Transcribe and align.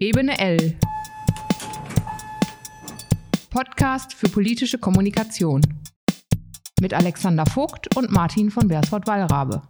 Ebene 0.00 0.38
L. 0.38 0.78
Podcast 3.50 4.14
für 4.14 4.28
politische 4.28 4.78
Kommunikation. 4.78 5.60
Mit 6.80 6.94
Alexander 6.94 7.44
Vogt 7.44 7.96
und 7.96 8.08
Martin 8.12 8.48
von 8.52 8.68
Bersford-Wallrabe. 8.68 9.60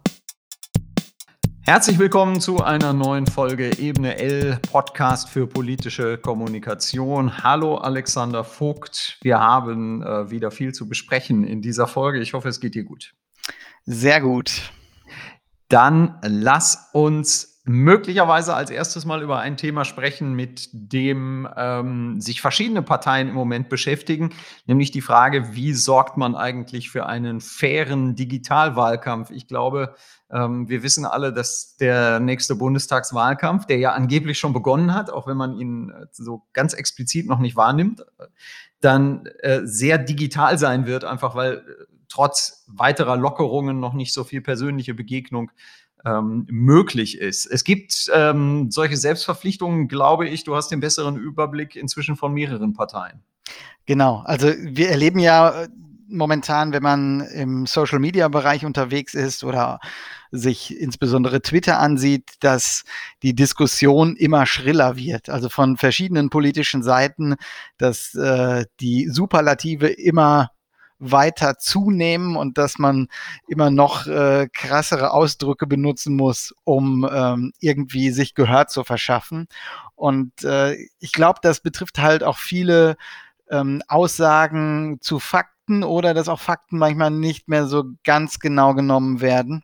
Herzlich 1.61 1.97
willkommen 1.97 2.39
zu 2.41 2.63
einer 2.63 2.93
neuen 2.93 3.25
Folge 3.25 3.75
Ebene 3.79 4.19
L 4.19 4.59
Podcast 4.71 5.29
für 5.29 5.47
politische 5.47 6.19
Kommunikation. 6.19 7.43
Hallo 7.43 7.77
Alexander 7.77 8.43
Vogt. 8.43 9.17
Wir 9.23 9.39
haben 9.39 10.03
äh, 10.03 10.29
wieder 10.29 10.51
viel 10.51 10.75
zu 10.75 10.87
besprechen 10.87 11.43
in 11.43 11.63
dieser 11.63 11.87
Folge. 11.87 12.19
Ich 12.19 12.35
hoffe, 12.35 12.49
es 12.49 12.59
geht 12.59 12.75
dir 12.75 12.83
gut. 12.83 13.15
Sehr 13.87 14.21
gut. 14.21 14.71
Dann 15.69 16.19
lass 16.21 16.89
uns 16.93 17.58
möglicherweise 17.69 18.55
als 18.55 18.71
erstes 18.71 19.05
mal 19.05 19.21
über 19.21 19.37
ein 19.37 19.55
Thema 19.55 19.85
sprechen, 19.85 20.33
mit 20.33 20.69
dem 20.73 21.47
ähm, 21.55 22.19
sich 22.19 22.41
verschiedene 22.41 22.81
Parteien 22.81 23.27
im 23.27 23.35
Moment 23.35 23.69
beschäftigen, 23.69 24.31
nämlich 24.65 24.89
die 24.89 25.01
Frage, 25.01 25.53
wie 25.53 25.73
sorgt 25.73 26.17
man 26.17 26.35
eigentlich 26.35 26.89
für 26.89 27.05
einen 27.05 27.41
fairen 27.41 28.15
Digitalwahlkampf? 28.15 29.29
Ich 29.29 29.45
glaube, 29.45 29.93
ähm, 30.31 30.67
wir 30.67 30.81
wissen 30.81 31.05
alle, 31.05 31.31
dass 31.31 31.77
der 31.77 32.19
nächste 32.19 32.55
Bundestagswahlkampf, 32.55 33.67
der 33.67 33.77
ja 33.77 33.91
angeblich 33.91 34.39
schon 34.39 34.51
begonnen 34.51 34.95
hat, 34.95 35.11
auch 35.11 35.27
wenn 35.27 35.37
man 35.37 35.55
ihn 35.55 35.91
äh, 35.91 36.07
so 36.11 36.47
ganz 36.53 36.73
explizit 36.73 37.27
noch 37.27 37.37
nicht 37.37 37.55
wahrnimmt, 37.55 38.03
dann 38.81 39.27
äh, 39.41 39.61
sehr 39.63 39.99
digital 39.99 40.57
sein 40.57 40.87
wird, 40.87 41.03
einfach 41.03 41.35
weil 41.35 41.57
äh, 41.57 41.61
trotz 42.07 42.65
weiterer 42.67 43.15
Lockerungen 43.15 43.79
noch 43.79 43.93
nicht 43.93 44.11
so 44.11 44.23
viel 44.23 44.41
persönliche 44.41 44.95
Begegnung 44.95 45.51
ähm, 46.05 46.45
möglich 46.49 47.17
ist. 47.17 47.45
Es 47.45 47.63
gibt 47.63 48.09
ähm, 48.13 48.71
solche 48.71 48.97
Selbstverpflichtungen, 48.97 49.87
glaube 49.87 50.27
ich, 50.27 50.43
du 50.43 50.55
hast 50.55 50.69
den 50.69 50.79
besseren 50.79 51.17
Überblick 51.17 51.75
inzwischen 51.75 52.15
von 52.15 52.33
mehreren 52.33 52.73
Parteien. 52.73 53.21
Genau, 53.85 54.21
also 54.25 54.47
wir 54.59 54.89
erleben 54.89 55.19
ja 55.19 55.63
äh, 55.63 55.67
momentan, 56.07 56.73
wenn 56.73 56.83
man 56.83 57.21
im 57.21 57.65
Social-Media-Bereich 57.65 58.65
unterwegs 58.65 59.13
ist 59.13 59.43
oder 59.43 59.79
sich 60.31 60.79
insbesondere 60.79 61.41
Twitter 61.41 61.79
ansieht, 61.79 62.33
dass 62.39 62.83
die 63.23 63.33
Diskussion 63.33 64.15
immer 64.15 64.45
schriller 64.45 64.95
wird. 64.95 65.29
Also 65.29 65.49
von 65.49 65.77
verschiedenen 65.77 66.29
politischen 66.29 66.83
Seiten, 66.83 67.35
dass 67.77 68.13
äh, 68.15 68.65
die 68.79 69.07
Superlative 69.07 69.87
immer 69.87 70.51
weiter 70.99 71.57
zunehmen 71.57 72.35
und 72.35 72.57
dass 72.57 72.77
man 72.77 73.07
immer 73.47 73.71
noch 73.71 74.05
äh, 74.07 74.47
krassere 74.53 75.11
Ausdrücke 75.11 75.65
benutzen 75.65 76.15
muss, 76.15 76.53
um 76.63 77.09
ähm, 77.11 77.53
irgendwie 77.59 78.11
sich 78.11 78.35
Gehör 78.35 78.67
zu 78.67 78.83
verschaffen. 78.83 79.47
Und 79.95 80.43
äh, 80.43 80.75
ich 80.99 81.11
glaube, 81.11 81.39
das 81.41 81.61
betrifft 81.61 81.99
halt 81.99 82.23
auch 82.23 82.37
viele 82.37 82.97
ähm, 83.49 83.81
Aussagen 83.87 84.99
zu 85.01 85.19
Fakten 85.19 85.83
oder 85.83 86.13
dass 86.13 86.29
auch 86.29 86.39
Fakten 86.39 86.77
manchmal 86.77 87.11
nicht 87.11 87.47
mehr 87.47 87.65
so 87.65 87.85
ganz 88.03 88.39
genau 88.39 88.73
genommen 88.73 89.21
werden 89.21 89.63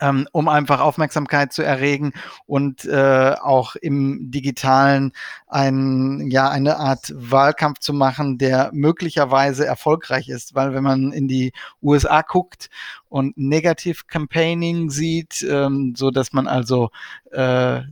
ähm, 0.00 0.26
um 0.32 0.48
einfach 0.48 0.80
Aufmerksamkeit 0.80 1.52
zu 1.52 1.62
erregen 1.62 2.12
und 2.46 2.84
äh, 2.84 3.34
auch 3.40 3.76
im 3.76 4.30
digitalen 4.30 5.12
ein, 5.46 6.30
ja, 6.30 6.48
eine 6.48 6.78
Art 6.78 7.12
Wahlkampf 7.14 7.78
zu 7.78 7.92
machen, 7.92 8.38
der 8.38 8.70
möglicherweise 8.72 9.66
erfolgreich 9.66 10.28
ist. 10.28 10.54
Weil 10.54 10.74
wenn 10.74 10.82
man 10.82 11.12
in 11.12 11.28
die 11.28 11.52
USA 11.82 12.22
guckt 12.22 12.70
und 13.08 13.36
Negative 13.36 14.04
Campaigning 14.06 14.90
sieht, 14.90 15.46
ähm, 15.48 15.94
so 15.96 16.10
dass 16.10 16.32
man 16.32 16.48
also 16.48 16.90
äh, 17.30 17.82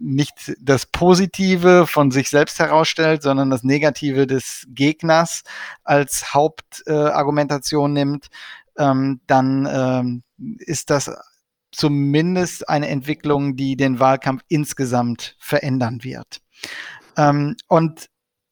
nicht 0.00 0.54
das 0.60 0.86
Positive 0.86 1.86
von 1.86 2.10
sich 2.10 2.30
selbst 2.30 2.58
herausstellt, 2.58 3.22
sondern 3.22 3.50
das 3.50 3.62
Negative 3.62 4.26
des 4.26 4.66
Gegners 4.68 5.42
als 5.84 6.34
Hauptargumentation 6.34 7.96
äh, 7.96 8.04
nimmt, 8.04 8.28
ähm, 8.76 9.20
dann 9.26 9.68
ähm, 9.70 10.22
ist 10.58 10.90
das 10.90 11.10
zumindest 11.72 12.68
eine 12.68 12.88
Entwicklung, 12.88 13.56
die 13.56 13.76
den 13.76 14.00
Wahlkampf 14.00 14.42
insgesamt 14.48 15.36
verändern 15.38 16.04
wird. 16.04 16.40
Ähm, 17.16 17.56
und 17.68 18.08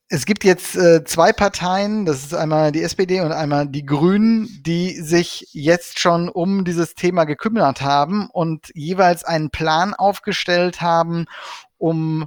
es 0.09 0.27
gibt 0.27 0.45
jetzt 0.45 0.77
äh, 0.77 1.05
zwei 1.05 1.33
Parteien, 1.33 2.05
das 2.05 2.25
ist 2.25 2.35
einmal 2.35 2.71
die 2.71 2.83
SPD 2.83 3.23
und 3.23 3.33
einmal 3.33 3.67
die 3.67 3.87
Grünen, 3.87 4.47
die 4.63 5.01
sich 5.01 5.49
jetzt 5.53 6.01
schon 6.01 6.29
um 6.29 6.65
dieses 6.65 6.95
Thema 6.95 7.25
gekümmert 7.25 7.81
haben 7.81 8.29
und 8.31 8.71
jeweils 8.75 9.25
einen 9.25 9.49
Plan 9.49 9.95
aufgestellt 9.95 10.83
haben, 10.83 11.25
um 11.79 12.27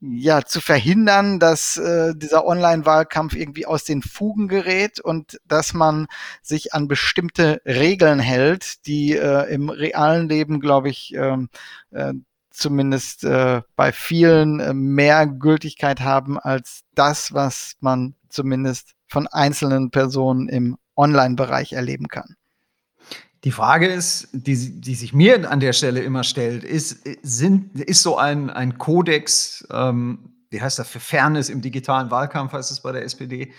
ja, 0.00 0.42
zu 0.42 0.60
verhindern, 0.60 1.40
dass 1.40 1.78
äh, 1.78 2.14
dieser 2.14 2.46
Online-Wahlkampf 2.46 3.34
irgendwie 3.34 3.66
aus 3.66 3.84
den 3.84 4.02
Fugen 4.02 4.46
gerät 4.48 5.00
und 5.00 5.40
dass 5.46 5.72
man 5.72 6.06
sich 6.42 6.74
an 6.74 6.86
bestimmte 6.86 7.62
Regeln 7.64 8.18
hält, 8.18 8.86
die 8.86 9.12
äh, 9.12 9.52
im 9.52 9.70
realen 9.70 10.28
Leben, 10.28 10.60
glaube 10.60 10.90
ich, 10.90 11.14
ähm, 11.14 11.48
äh, 11.90 12.12
zumindest 12.50 13.24
äh, 13.24 13.62
bei 13.74 13.92
vielen 13.92 14.60
äh, 14.60 14.74
mehr 14.74 15.26
Gültigkeit 15.26 16.00
haben 16.00 16.38
als 16.38 16.82
das, 16.94 17.32
was 17.32 17.74
man 17.80 18.14
zumindest 18.28 18.92
von 19.08 19.26
einzelnen 19.26 19.90
Personen 19.90 20.48
im 20.48 20.76
Online-Bereich 20.96 21.72
erleben 21.72 22.08
kann. 22.08 22.36
Die 23.46 23.52
Frage 23.52 23.86
ist, 23.86 24.28
die, 24.32 24.80
die 24.80 24.96
sich 24.96 25.14
mir 25.14 25.48
an 25.48 25.60
der 25.60 25.72
Stelle 25.72 26.00
immer 26.00 26.24
stellt, 26.24 26.64
ist, 26.64 27.06
sind, 27.22 27.78
ist 27.78 28.02
so 28.02 28.16
ein, 28.16 28.50
ein 28.50 28.76
Kodex, 28.76 29.64
ähm, 29.70 30.34
wie 30.50 30.60
heißt 30.60 30.80
das, 30.80 30.88
für 30.88 30.98
Fairness 30.98 31.48
im 31.48 31.60
digitalen 31.60 32.10
Wahlkampf 32.10 32.54
heißt 32.54 32.72
es 32.72 32.80
bei 32.80 32.90
der 32.90 33.04
SPD, 33.04 33.52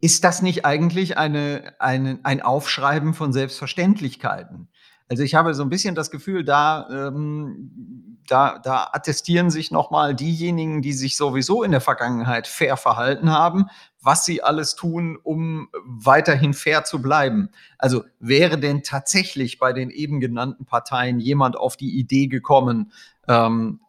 ist 0.00 0.24
das 0.24 0.40
nicht 0.40 0.64
eigentlich 0.64 1.18
eine, 1.18 1.74
eine, 1.78 2.20
ein 2.22 2.40
Aufschreiben 2.40 3.12
von 3.12 3.34
Selbstverständlichkeiten? 3.34 4.68
Also 5.10 5.22
ich 5.22 5.34
habe 5.34 5.52
so 5.52 5.62
ein 5.62 5.68
bisschen 5.68 5.94
das 5.94 6.10
Gefühl, 6.10 6.42
da, 6.42 6.88
ähm, 6.90 8.13
da, 8.26 8.58
da 8.58 8.90
attestieren 8.92 9.50
sich 9.50 9.70
nochmal 9.70 10.14
diejenigen, 10.14 10.82
die 10.82 10.92
sich 10.92 11.16
sowieso 11.16 11.62
in 11.62 11.70
der 11.70 11.80
Vergangenheit 11.80 12.46
fair 12.46 12.76
verhalten 12.76 13.30
haben, 13.30 13.66
was 14.00 14.24
sie 14.24 14.42
alles 14.42 14.74
tun, 14.74 15.18
um 15.22 15.68
weiterhin 15.84 16.54
fair 16.54 16.84
zu 16.84 17.00
bleiben. 17.00 17.50
Also 17.78 18.04
wäre 18.20 18.58
denn 18.58 18.82
tatsächlich 18.82 19.58
bei 19.58 19.72
den 19.72 19.90
eben 19.90 20.20
genannten 20.20 20.64
Parteien 20.64 21.20
jemand 21.20 21.56
auf 21.56 21.76
die 21.76 21.98
Idee 21.98 22.26
gekommen, 22.26 22.92
ähm, 23.28 23.80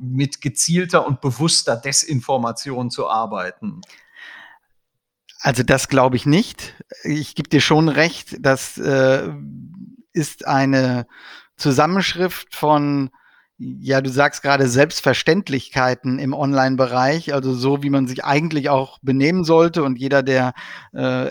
mit 0.00 0.40
gezielter 0.40 1.06
und 1.06 1.20
bewusster 1.20 1.76
Desinformation 1.76 2.90
zu 2.90 3.08
arbeiten? 3.08 3.80
Also 5.40 5.62
das 5.62 5.88
glaube 5.88 6.16
ich 6.16 6.24
nicht. 6.24 6.74
Ich 7.02 7.34
gebe 7.34 7.48
dir 7.48 7.60
schon 7.60 7.88
recht, 7.88 8.36
dass 8.38 8.78
äh, 8.78 9.28
ist 10.14 10.46
eine 10.46 11.06
Zusammenschrift 11.56 12.54
von, 12.54 13.10
ja, 13.58 14.00
du 14.00 14.10
sagst 14.10 14.42
gerade 14.42 14.68
Selbstverständlichkeiten 14.68 16.18
im 16.18 16.34
Online-Bereich, 16.34 17.32
also 17.32 17.54
so, 17.54 17.82
wie 17.82 17.90
man 17.90 18.08
sich 18.08 18.24
eigentlich 18.24 18.68
auch 18.68 18.98
benehmen 19.02 19.44
sollte 19.44 19.84
und 19.84 19.96
jeder, 19.98 20.22
der 20.24 20.54
äh, 20.92 21.30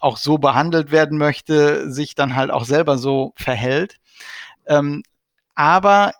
auch 0.00 0.16
so 0.16 0.38
behandelt 0.38 0.90
werden 0.90 1.18
möchte, 1.18 1.90
sich 1.90 2.14
dann 2.14 2.34
halt 2.34 2.50
auch 2.50 2.64
selber 2.64 2.96
so 2.96 3.32
verhält. 3.36 3.96
Ähm, 4.66 5.02
aber 5.54 6.12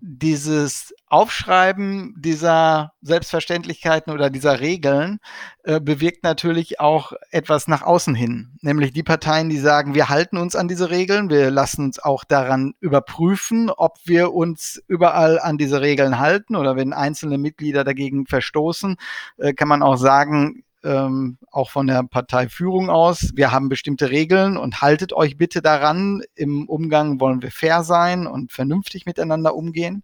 dieses 0.00 0.94
Aufschreiben 1.08 2.14
dieser 2.18 2.92
Selbstverständlichkeiten 3.02 4.12
oder 4.12 4.30
dieser 4.30 4.60
Regeln 4.60 5.18
äh, 5.64 5.80
bewirkt 5.80 6.22
natürlich 6.22 6.80
auch 6.80 7.12
etwas 7.30 7.66
nach 7.66 7.82
außen 7.82 8.14
hin. 8.14 8.58
Nämlich 8.60 8.92
die 8.92 9.02
Parteien, 9.02 9.48
die 9.48 9.58
sagen, 9.58 9.94
wir 9.94 10.08
halten 10.08 10.36
uns 10.36 10.54
an 10.54 10.68
diese 10.68 10.90
Regeln, 10.90 11.30
wir 11.30 11.50
lassen 11.50 11.84
uns 11.84 11.98
auch 11.98 12.24
daran 12.24 12.74
überprüfen, 12.80 13.70
ob 13.70 13.96
wir 14.04 14.32
uns 14.32 14.82
überall 14.86 15.40
an 15.40 15.58
diese 15.58 15.80
Regeln 15.80 16.18
halten 16.18 16.56
oder 16.56 16.76
wenn 16.76 16.92
einzelne 16.92 17.38
Mitglieder 17.38 17.84
dagegen 17.84 18.26
verstoßen, 18.26 18.96
äh, 19.38 19.52
kann 19.54 19.68
man 19.68 19.82
auch 19.82 19.96
sagen, 19.96 20.62
ähm, 20.84 21.38
auch 21.50 21.70
von 21.70 21.86
der 21.86 22.02
Parteiführung 22.04 22.90
aus, 22.90 23.32
wir 23.34 23.50
haben 23.50 23.68
bestimmte 23.68 24.10
Regeln 24.10 24.56
und 24.56 24.80
haltet 24.80 25.12
euch 25.12 25.36
bitte 25.36 25.62
daran. 25.62 26.22
Im 26.34 26.68
Umgang 26.68 27.20
wollen 27.20 27.42
wir 27.42 27.50
fair 27.50 27.82
sein 27.82 28.26
und 28.26 28.52
vernünftig 28.52 29.06
miteinander 29.06 29.54
umgehen. 29.54 30.02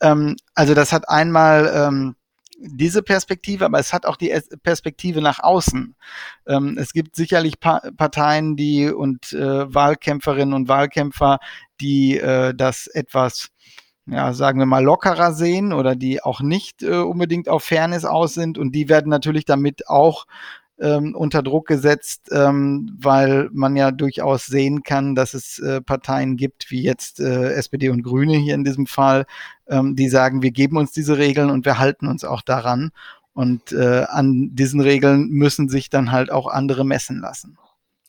Ähm, 0.00 0.36
also 0.54 0.74
das 0.74 0.92
hat 0.92 1.08
einmal 1.08 1.72
ähm, 1.74 2.16
diese 2.60 3.02
Perspektive, 3.02 3.64
aber 3.64 3.78
es 3.78 3.92
hat 3.92 4.04
auch 4.04 4.16
die 4.16 4.36
Perspektive 4.62 5.20
nach 5.20 5.40
außen. 5.40 5.94
Ähm, 6.46 6.76
es 6.78 6.92
gibt 6.92 7.14
sicherlich 7.14 7.60
pa 7.60 7.80
Parteien, 7.96 8.56
die 8.56 8.90
und 8.90 9.32
äh, 9.32 9.72
Wahlkämpferinnen 9.72 10.54
und 10.54 10.68
Wahlkämpfer, 10.68 11.38
die 11.80 12.18
äh, 12.18 12.54
das 12.54 12.88
etwas 12.88 13.50
ja, 14.10 14.32
sagen 14.32 14.58
wir 14.58 14.66
mal, 14.66 14.84
lockerer 14.84 15.32
sehen 15.32 15.72
oder 15.72 15.94
die 15.94 16.22
auch 16.22 16.40
nicht 16.40 16.82
äh, 16.82 16.96
unbedingt 16.96 17.48
auf 17.48 17.64
Fairness 17.64 18.04
aus 18.04 18.34
sind 18.34 18.58
und 18.58 18.72
die 18.72 18.88
werden 18.88 19.08
natürlich 19.08 19.44
damit 19.44 19.88
auch 19.88 20.26
ähm, 20.80 21.14
unter 21.14 21.42
Druck 21.42 21.66
gesetzt, 21.66 22.28
ähm, 22.32 22.96
weil 22.98 23.48
man 23.52 23.76
ja 23.76 23.90
durchaus 23.90 24.46
sehen 24.46 24.82
kann, 24.82 25.14
dass 25.14 25.34
es 25.34 25.58
äh, 25.58 25.80
Parteien 25.80 26.36
gibt, 26.36 26.70
wie 26.70 26.82
jetzt 26.82 27.20
äh, 27.20 27.52
SPD 27.54 27.90
und 27.90 28.02
Grüne 28.02 28.36
hier 28.36 28.54
in 28.54 28.64
diesem 28.64 28.86
Fall, 28.86 29.26
ähm, 29.68 29.96
die 29.96 30.08
sagen, 30.08 30.42
wir 30.42 30.52
geben 30.52 30.76
uns 30.76 30.92
diese 30.92 31.18
Regeln 31.18 31.50
und 31.50 31.64
wir 31.64 31.78
halten 31.78 32.06
uns 32.06 32.24
auch 32.24 32.42
daran. 32.42 32.90
Und 33.34 33.72
äh, 33.72 34.04
an 34.08 34.50
diesen 34.54 34.80
Regeln 34.80 35.28
müssen 35.28 35.68
sich 35.68 35.90
dann 35.90 36.10
halt 36.10 36.30
auch 36.32 36.48
andere 36.48 36.84
messen 36.84 37.20
lassen. 37.20 37.56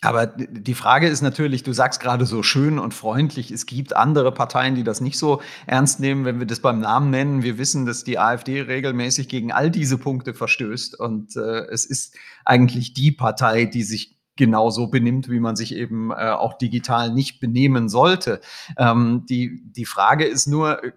Aber 0.02 0.28
die 0.28 0.76
Frage 0.76 1.08
ist 1.10 1.22
natürlich, 1.22 1.64
du 1.64 1.74
sagst 1.74 2.00
gerade 2.00 2.26
so 2.26 2.42
schön 2.42 2.80
und 2.80 2.94
freundlich, 2.94 3.52
es 3.52 3.66
gibt 3.66 3.96
andere 3.96 4.34
Parteien, 4.34 4.76
die 4.76 4.86
das 4.86 5.02
nicht 5.02 5.18
so 5.18 5.42
ernst 5.68 6.00
nehmen, 6.00 6.24
wenn 6.24 6.40
wir 6.40 6.48
das 6.48 6.62
beim 6.62 6.80
Namen 6.80 7.10
nennen. 7.10 7.44
Wir 7.44 7.58
wissen, 7.58 7.86
dass 7.86 8.06
die 8.06 8.18
AfD 8.18 8.62
regelmäßig 8.62 9.28
gegen 9.28 9.52
all 9.52 9.70
diese 9.70 9.98
Punkte 9.98 10.34
verstößt. 10.34 10.98
Und 10.98 11.36
äh, 11.36 11.66
es 11.68 11.86
ist 11.86 12.16
eigentlich 12.46 12.94
die 12.94 13.12
Partei, 13.12 13.66
die 13.66 13.84
sich 13.84 14.16
genauso 14.38 14.88
benimmt, 14.88 15.30
wie 15.30 15.42
man 15.42 15.58
sich 15.58 15.76
eben 15.76 16.12
äh, 16.12 16.30
auch 16.30 16.58
digital 16.58 17.14
nicht 17.14 17.42
benehmen 17.42 17.90
sollte. 17.90 18.40
Ähm, 18.78 19.26
die, 19.28 19.62
die 19.66 19.86
Frage 19.86 20.24
ist 20.24 20.48
nur, 20.48 20.82
äh, 20.82 20.94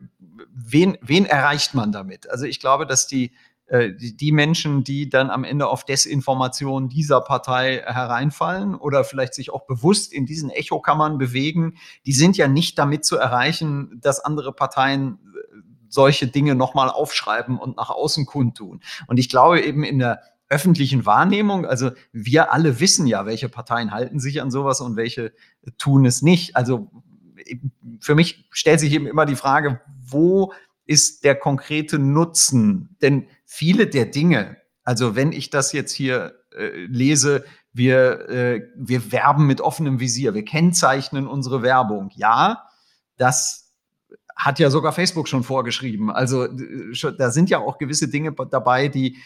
wen, 0.55 0.97
wen 1.01 1.27
erreicht 1.27 1.75
man 1.75 1.91
damit? 1.91 2.31
Also 2.31 2.45
ich 2.45 2.61
glaube, 2.61 2.87
dass 2.87 3.09
die 3.09 3.33
äh, 3.73 3.95
die, 3.95 4.33
Menschen, 4.33 4.85
die 4.85 5.09
dann 5.09 5.31
am 5.31 5.45
Ende 5.45 5.67
auf 5.67 5.85
Desinformation 5.85 6.91
dieser 6.91 7.23
Partei 7.23 7.83
hereinfallen 7.87 8.75
oder 8.75 9.03
vielleicht 9.03 9.33
sich 9.33 9.51
auch 9.51 9.65
bewusst 9.65 10.13
in 10.13 10.27
diesen 10.27 10.51
Echokammern 10.51 11.17
bewegen, 11.17 11.79
die 12.05 12.13
sind 12.13 12.37
ja 12.37 12.49
nicht 12.49 12.79
damit 12.79 13.07
zu 13.07 13.17
erreichen, 13.17 13.99
dass 14.03 14.21
andere 14.21 14.53
Parteien 14.53 15.21
äh, 15.35 15.57
solche 15.89 16.27
Dinge 16.27 16.55
nochmal 16.55 16.91
aufschreiben 16.91 17.59
und 17.59 17.79
nach 17.79 17.89
außen 17.89 18.27
kundtun. 18.27 18.81
Und 19.07 19.17
ich 19.17 19.31
glaube 19.31 19.63
eben 19.63 19.85
in 19.85 19.99
der 19.99 20.21
öffentlichen 20.51 21.07
Wahrnehmung, 21.07 21.65
also 21.65 21.93
wir 22.13 22.53
alle 22.53 22.79
wissen 22.79 23.07
ja, 23.07 23.25
welche 23.25 23.49
Parteien 23.49 23.91
halten 23.91 24.21
sich 24.21 24.43
an 24.43 24.51
sowas 24.51 24.83
und 24.83 24.97
welche 24.97 25.33
tun 25.79 26.05
es 26.05 26.21
nicht. 26.21 26.57
Also 26.57 26.91
für 28.01 28.15
mich 28.15 28.47
stellt 28.51 28.81
sich 28.81 28.93
eben 28.93 29.07
immer 29.07 29.25
die 29.25 29.35
Frage, 29.35 29.81
wo 30.05 30.53
ist 30.85 31.25
der 31.25 31.37
konkrete 31.37 31.99
Nutzen? 31.99 32.97
Denn 33.01 33.27
viele 33.53 33.87
der 33.87 34.07
Dinge, 34.07 34.57
also 34.83 35.15
wenn 35.15 35.33
ich 35.33 35.51
das 35.51 35.73
jetzt 35.73 35.93
hier 35.93 36.33
äh, 36.57 36.87
lese, 36.87 37.45
wir, 37.75 38.29
äh, 38.31 38.63
wir 38.77 39.13
werben 39.13 39.47
mit 39.47 39.61
offenem 39.61 40.01
Visier, 40.01 40.33
wir 40.33 40.45
kennzeichnen 40.45 41.27
unsere 41.27 41.63
Werbung. 41.63 42.11
Ja, 42.15 42.69
das 43.19 43.75
hat 44.35 44.59
ja 44.59 44.71
sogar 44.71 44.93
Facebook 44.93 45.29
schon 45.29 45.45
vorgeschrieben. 45.45 46.11
Also 46.11 46.47
äh, 46.47 47.15
da 47.19 47.31
sind 47.31 47.51
ja 47.51 47.59
auch 47.59 47.77
gewisse 47.77 48.09
Dinge 48.09 48.33
dabei, 48.33 48.89
die 48.89 49.19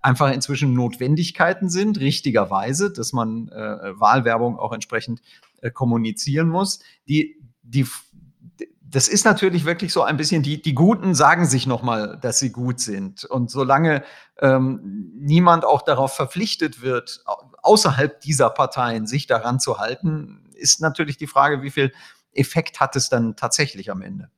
einfach 0.00 0.32
inzwischen 0.32 0.74
Notwendigkeiten 0.74 1.68
sind, 1.68 1.98
richtigerweise, 1.98 2.92
dass 2.92 3.12
man 3.12 3.48
äh, 3.48 3.98
Wahlwerbung 3.98 4.60
auch 4.60 4.72
entsprechend 4.72 5.22
äh, 5.60 5.72
kommunizieren 5.72 6.48
muss. 6.48 6.78
Die, 7.08 7.42
die 7.62 7.86
das 8.92 9.08
ist 9.08 9.24
natürlich 9.24 9.64
wirklich 9.64 9.92
so 9.92 10.02
ein 10.02 10.18
bisschen, 10.18 10.42
die, 10.42 10.60
die 10.60 10.74
Guten 10.74 11.14
sagen 11.14 11.46
sich 11.46 11.66
nochmal, 11.66 12.18
dass 12.20 12.38
sie 12.38 12.52
gut 12.52 12.78
sind. 12.78 13.24
Und 13.24 13.50
solange 13.50 14.04
ähm, 14.38 15.10
niemand 15.16 15.64
auch 15.64 15.80
darauf 15.80 16.14
verpflichtet 16.14 16.82
wird, 16.82 17.24
außerhalb 17.62 18.20
dieser 18.20 18.50
Parteien 18.50 19.06
sich 19.06 19.26
daran 19.26 19.60
zu 19.60 19.78
halten, 19.78 20.50
ist 20.54 20.82
natürlich 20.82 21.16
die 21.16 21.26
Frage, 21.26 21.62
wie 21.62 21.70
viel 21.70 21.92
Effekt 22.34 22.80
hat 22.80 22.94
es 22.94 23.08
dann 23.08 23.34
tatsächlich 23.34 23.90
am 23.90 24.02
Ende. 24.02 24.30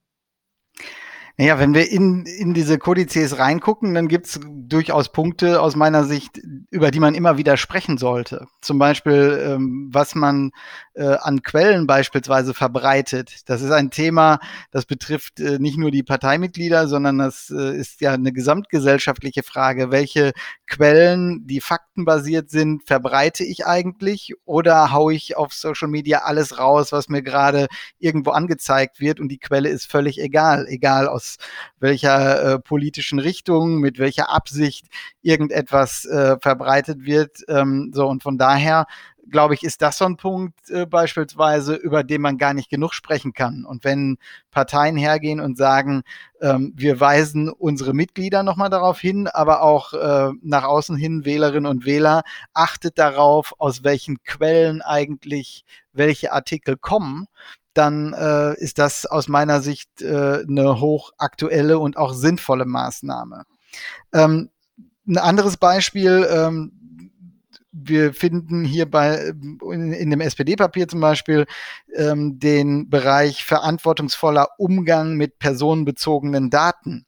Naja, 1.36 1.58
wenn 1.58 1.74
wir 1.74 1.90
in, 1.90 2.26
in 2.26 2.54
diese 2.54 2.78
Kodizes 2.78 3.38
reingucken, 3.38 3.92
dann 3.94 4.06
gibt's 4.06 4.38
durchaus 4.48 5.10
Punkte 5.10 5.60
aus 5.60 5.74
meiner 5.74 6.04
Sicht, 6.04 6.40
über 6.70 6.92
die 6.92 7.00
man 7.00 7.16
immer 7.16 7.36
wieder 7.36 7.56
sprechen 7.56 7.98
sollte. 7.98 8.46
Zum 8.60 8.78
Beispiel, 8.78 9.42
ähm, 9.44 9.90
was 9.92 10.14
man 10.14 10.52
äh, 10.94 11.16
an 11.20 11.42
Quellen 11.42 11.86
beispielsweise 11.86 12.54
verbreitet. 12.54 13.42
Das 13.46 13.62
ist 13.62 13.70
ein 13.70 13.90
Thema, 13.90 14.38
das 14.70 14.86
betrifft 14.86 15.40
äh, 15.40 15.58
nicht 15.58 15.76
nur 15.76 15.90
die 15.90 16.02
Parteimitglieder, 16.02 16.88
sondern 16.88 17.18
das 17.18 17.50
äh, 17.50 17.76
ist 17.76 18.00
ja 18.00 18.12
eine 18.12 18.32
gesamtgesellschaftliche 18.32 19.42
Frage. 19.42 19.90
Welche 19.90 20.32
Quellen, 20.66 21.46
die 21.46 21.60
faktenbasiert 21.60 22.50
sind, 22.50 22.86
verbreite 22.86 23.44
ich 23.44 23.66
eigentlich 23.66 24.34
oder 24.44 24.92
haue 24.92 25.14
ich 25.14 25.36
auf 25.36 25.52
Social 25.52 25.88
Media 25.88 26.20
alles 26.20 26.58
raus, 26.58 26.92
was 26.92 27.08
mir 27.08 27.22
gerade 27.22 27.66
irgendwo 27.98 28.30
angezeigt 28.30 29.00
wird 29.00 29.20
und 29.20 29.28
die 29.28 29.38
Quelle 29.38 29.68
ist 29.68 29.90
völlig 29.90 30.20
egal, 30.20 30.66
egal 30.68 31.08
aus 31.08 31.36
welcher 31.80 32.54
äh, 32.54 32.58
politischen 32.58 33.18
Richtung, 33.18 33.80
mit 33.80 33.98
welcher 33.98 34.30
Absicht 34.30 34.86
irgendetwas 35.22 36.04
äh, 36.04 36.36
verbreitet 36.40 37.04
wird. 37.04 37.38
Ähm, 37.48 37.90
so 37.92 38.06
und 38.06 38.22
von 38.22 38.38
daher 38.38 38.86
glaube 39.30 39.54
ich, 39.54 39.62
ist 39.62 39.82
das 39.82 39.98
so 39.98 40.04
ein 40.04 40.16
Punkt 40.16 40.70
äh, 40.70 40.86
beispielsweise, 40.86 41.74
über 41.74 42.04
den 42.04 42.20
man 42.20 42.38
gar 42.38 42.54
nicht 42.54 42.70
genug 42.70 42.94
sprechen 42.94 43.32
kann. 43.32 43.64
Und 43.64 43.84
wenn 43.84 44.18
Parteien 44.50 44.96
hergehen 44.96 45.40
und 45.40 45.56
sagen, 45.56 46.02
ähm, 46.40 46.72
wir 46.76 47.00
weisen 47.00 47.48
unsere 47.48 47.94
Mitglieder 47.94 48.42
nochmal 48.42 48.70
darauf 48.70 48.98
hin, 49.00 49.28
aber 49.28 49.62
auch 49.62 49.92
äh, 49.92 50.32
nach 50.42 50.64
außen 50.64 50.96
hin 50.96 51.24
Wählerinnen 51.24 51.70
und 51.70 51.84
Wähler, 51.84 52.22
achtet 52.52 52.98
darauf, 52.98 53.54
aus 53.58 53.84
welchen 53.84 54.22
Quellen 54.24 54.82
eigentlich 54.82 55.64
welche 55.92 56.32
Artikel 56.32 56.76
kommen, 56.76 57.26
dann 57.74 58.12
äh, 58.12 58.54
ist 58.60 58.78
das 58.78 59.04
aus 59.04 59.28
meiner 59.28 59.60
Sicht 59.60 60.00
äh, 60.00 60.44
eine 60.48 60.80
hochaktuelle 60.80 61.78
und 61.78 61.96
auch 61.96 62.12
sinnvolle 62.12 62.64
Maßnahme. 62.64 63.44
Ähm, 64.12 64.50
ein 65.06 65.18
anderes 65.18 65.56
Beispiel, 65.56 66.26
ähm, 66.30 66.72
wir 67.74 68.14
finden 68.14 68.64
hier 68.64 68.88
bei 68.88 69.32
in, 69.62 69.92
in 69.92 70.10
dem 70.10 70.20
SPD-Papier 70.20 70.86
zum 70.86 71.00
Beispiel 71.00 71.46
ähm, 71.94 72.38
den 72.38 72.88
Bereich 72.88 73.44
verantwortungsvoller 73.44 74.48
Umgang 74.58 75.14
mit 75.14 75.38
personenbezogenen 75.38 76.50
Daten. 76.50 77.06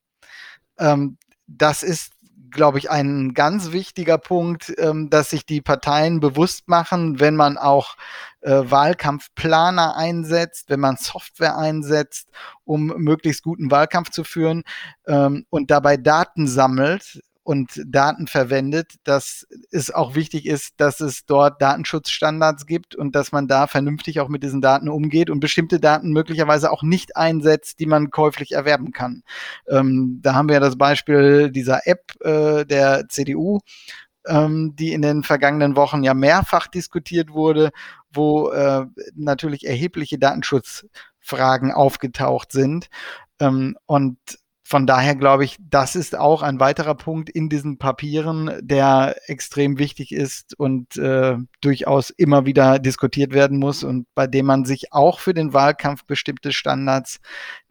Ähm, 0.78 1.18
das 1.46 1.82
ist 1.82 2.12
glaube 2.50 2.78
ich, 2.78 2.90
ein 2.90 3.34
ganz 3.34 3.72
wichtiger 3.72 4.18
Punkt, 4.18 4.72
ähm, 4.78 5.10
dass 5.10 5.30
sich 5.30 5.46
die 5.46 5.60
Parteien 5.60 6.20
bewusst 6.20 6.68
machen, 6.68 7.20
wenn 7.20 7.36
man 7.36 7.58
auch 7.58 7.96
äh, 8.40 8.62
Wahlkampfplaner 8.64 9.96
einsetzt, 9.96 10.70
wenn 10.70 10.80
man 10.80 10.96
Software 10.96 11.58
einsetzt, 11.58 12.28
um 12.64 12.86
möglichst 12.96 13.42
guten 13.42 13.70
Wahlkampf 13.70 14.10
zu 14.10 14.24
führen 14.24 14.62
ähm, 15.06 15.44
und 15.50 15.70
dabei 15.70 15.96
Daten 15.96 16.48
sammelt, 16.48 17.20
und 17.46 17.80
Daten 17.86 18.26
verwendet, 18.26 18.94
dass 19.04 19.46
es 19.70 19.92
auch 19.92 20.16
wichtig 20.16 20.46
ist, 20.46 20.80
dass 20.80 20.98
es 20.98 21.26
dort 21.26 21.62
Datenschutzstandards 21.62 22.66
gibt 22.66 22.96
und 22.96 23.14
dass 23.14 23.30
man 23.30 23.46
da 23.46 23.68
vernünftig 23.68 24.18
auch 24.18 24.28
mit 24.28 24.42
diesen 24.42 24.60
Daten 24.60 24.88
umgeht 24.88 25.30
und 25.30 25.38
bestimmte 25.38 25.78
Daten 25.78 26.10
möglicherweise 26.10 26.72
auch 26.72 26.82
nicht 26.82 27.16
einsetzt, 27.16 27.78
die 27.78 27.86
man 27.86 28.10
käuflich 28.10 28.50
erwerben 28.50 28.90
kann. 28.90 29.22
Ähm, 29.68 30.18
da 30.22 30.34
haben 30.34 30.48
wir 30.48 30.54
ja 30.54 30.60
das 30.60 30.76
Beispiel 30.76 31.52
dieser 31.52 31.86
App 31.86 32.14
äh, 32.20 32.64
der 32.64 33.08
CDU, 33.08 33.60
ähm, 34.26 34.74
die 34.74 34.92
in 34.92 35.02
den 35.02 35.22
vergangenen 35.22 35.76
Wochen 35.76 36.02
ja 36.02 36.14
mehrfach 36.14 36.66
diskutiert 36.66 37.30
wurde, 37.30 37.70
wo 38.12 38.50
äh, 38.50 38.86
natürlich 39.14 39.68
erhebliche 39.68 40.18
Datenschutzfragen 40.18 41.70
aufgetaucht 41.70 42.50
sind. 42.50 42.88
Ähm, 43.38 43.76
und 43.86 44.18
von 44.68 44.84
daher 44.84 45.14
glaube 45.14 45.44
ich, 45.44 45.58
das 45.60 45.94
ist 45.94 46.18
auch 46.18 46.42
ein 46.42 46.58
weiterer 46.58 46.96
Punkt 46.96 47.30
in 47.30 47.48
diesen 47.48 47.78
Papieren, 47.78 48.50
der 48.60 49.14
extrem 49.26 49.78
wichtig 49.78 50.10
ist 50.10 50.58
und 50.58 50.96
äh, 50.96 51.36
durchaus 51.60 52.10
immer 52.10 52.46
wieder 52.46 52.80
diskutiert 52.80 53.32
werden 53.32 53.60
muss 53.60 53.84
und 53.84 54.08
bei 54.16 54.26
dem 54.26 54.46
man 54.46 54.64
sich 54.64 54.92
auch 54.92 55.20
für 55.20 55.34
den 55.34 55.52
Wahlkampf 55.52 56.04
bestimmte 56.04 56.50
Standards, 56.50 57.20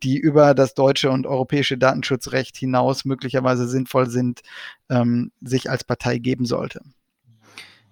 die 0.03 0.17
über 0.17 0.53
das 0.53 0.73
deutsche 0.73 1.11
und 1.11 1.27
europäische 1.27 1.77
Datenschutzrecht 1.77 2.55
hinaus 2.55 3.03
möglicherweise 3.03 3.67
sinnvoll 3.67 4.09
sind, 4.09 4.39
ähm, 4.89 5.33
sich 5.41 5.69
als 5.69 5.83
Partei 5.83 6.17
geben 6.17 6.45
sollte. 6.45 6.79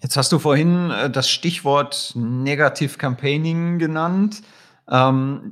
Jetzt 0.02 0.16
hast 0.16 0.32
du 0.32 0.40
vorhin 0.40 0.92
äh, 0.92 1.10
das 1.10 1.30
Stichwort 1.30 2.14
Negative 2.16 2.98
Campaigning 2.98 3.80
genannt. 3.80 4.44
Ähm, 4.90 5.52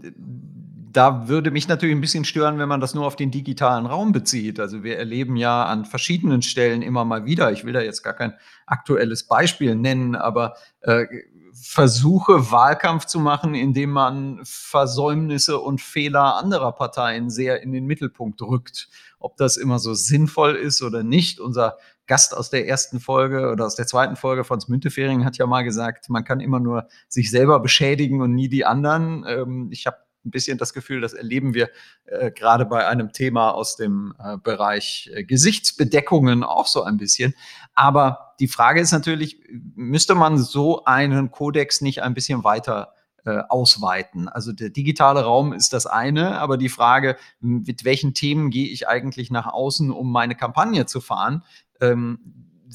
da 0.91 1.27
würde 1.27 1.51
mich 1.51 1.67
natürlich 1.67 1.95
ein 1.95 2.01
bisschen 2.01 2.25
stören, 2.25 2.57
wenn 2.57 2.69
man 2.69 2.81
das 2.81 2.93
nur 2.93 3.05
auf 3.05 3.15
den 3.15 3.31
digitalen 3.31 3.85
Raum 3.85 4.11
bezieht. 4.11 4.59
Also 4.59 4.83
wir 4.83 4.97
erleben 4.97 5.35
ja 5.35 5.65
an 5.65 5.85
verschiedenen 5.85 6.41
Stellen 6.41 6.81
immer 6.81 7.05
mal 7.05 7.25
wieder, 7.25 7.51
ich 7.51 7.63
will 7.63 7.73
da 7.73 7.81
jetzt 7.81 8.03
gar 8.03 8.13
kein 8.13 8.33
aktuelles 8.65 9.27
Beispiel 9.27 9.75
nennen, 9.75 10.15
aber 10.15 10.55
äh, 10.81 11.05
Versuche, 11.53 12.49
Wahlkampf 12.51 13.05
zu 13.05 13.19
machen, 13.19 13.55
indem 13.55 13.91
man 13.91 14.39
Versäumnisse 14.43 15.59
und 15.59 15.81
Fehler 15.81 16.37
anderer 16.37 16.71
Parteien 16.71 17.29
sehr 17.29 17.61
in 17.61 17.73
den 17.73 17.85
Mittelpunkt 17.85 18.41
rückt. 18.41 18.89
Ob 19.19 19.35
das 19.37 19.57
immer 19.57 19.77
so 19.77 19.93
sinnvoll 19.93 20.55
ist 20.55 20.81
oder 20.81 21.03
nicht. 21.03 21.39
Unser 21.39 21.77
Gast 22.07 22.35
aus 22.35 22.49
der 22.49 22.67
ersten 22.67 22.99
Folge 22.99 23.51
oder 23.51 23.65
aus 23.65 23.75
der 23.75 23.85
zweiten 23.85 24.15
Folge 24.15 24.43
von 24.43 24.59
Müntefering 24.67 25.25
hat 25.25 25.37
ja 25.37 25.45
mal 25.45 25.63
gesagt, 25.63 26.09
man 26.09 26.23
kann 26.23 26.39
immer 26.39 26.59
nur 26.59 26.87
sich 27.07 27.29
selber 27.29 27.59
beschädigen 27.59 28.21
und 28.21 28.33
nie 28.33 28.49
die 28.49 28.65
anderen. 28.65 29.25
Ähm, 29.27 29.69
ich 29.71 29.87
habe 29.87 29.97
ein 30.25 30.31
bisschen 30.31 30.57
das 30.57 30.73
Gefühl, 30.73 31.01
das 31.01 31.13
erleben 31.13 31.53
wir 31.53 31.69
äh, 32.05 32.31
gerade 32.31 32.65
bei 32.65 32.87
einem 32.87 33.11
Thema 33.11 33.51
aus 33.51 33.75
dem 33.75 34.13
äh, 34.19 34.37
Bereich 34.37 35.09
äh, 35.13 35.23
Gesichtsbedeckungen 35.23 36.43
auch 36.43 36.67
so 36.67 36.83
ein 36.83 36.97
bisschen. 36.97 37.33
Aber 37.73 38.35
die 38.39 38.47
Frage 38.47 38.81
ist 38.81 38.91
natürlich, 38.91 39.39
müsste 39.75 40.15
man 40.15 40.37
so 40.37 40.85
einen 40.85 41.31
Kodex 41.31 41.81
nicht 41.81 42.03
ein 42.03 42.13
bisschen 42.13 42.43
weiter 42.43 42.93
äh, 43.23 43.41
ausweiten. 43.49 44.27
Also 44.27 44.51
der 44.51 44.69
digitale 44.69 45.23
Raum 45.23 45.53
ist 45.53 45.73
das 45.73 45.85
eine, 45.85 46.39
aber 46.39 46.57
die 46.57 46.69
Frage, 46.69 47.17
mit 47.39 47.85
welchen 47.85 48.13
Themen 48.13 48.49
gehe 48.49 48.67
ich 48.67 48.87
eigentlich 48.87 49.29
nach 49.31 49.47
außen, 49.47 49.91
um 49.91 50.11
meine 50.11 50.35
Kampagne 50.35 50.85
zu 50.85 51.01
fahren, 51.01 51.43
ähm, 51.79 52.19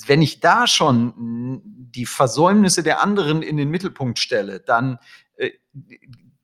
wenn 0.07 0.23
ich 0.23 0.41
da 0.41 0.67
schon 0.67 1.63
die 1.65 2.07
Versäumnisse 2.07 2.83
der 2.83 3.03
anderen 3.03 3.43
in 3.43 3.57
den 3.57 3.71
Mittelpunkt 3.71 4.19
stelle, 4.19 4.61
dann 4.61 4.99
äh, 5.37 5.51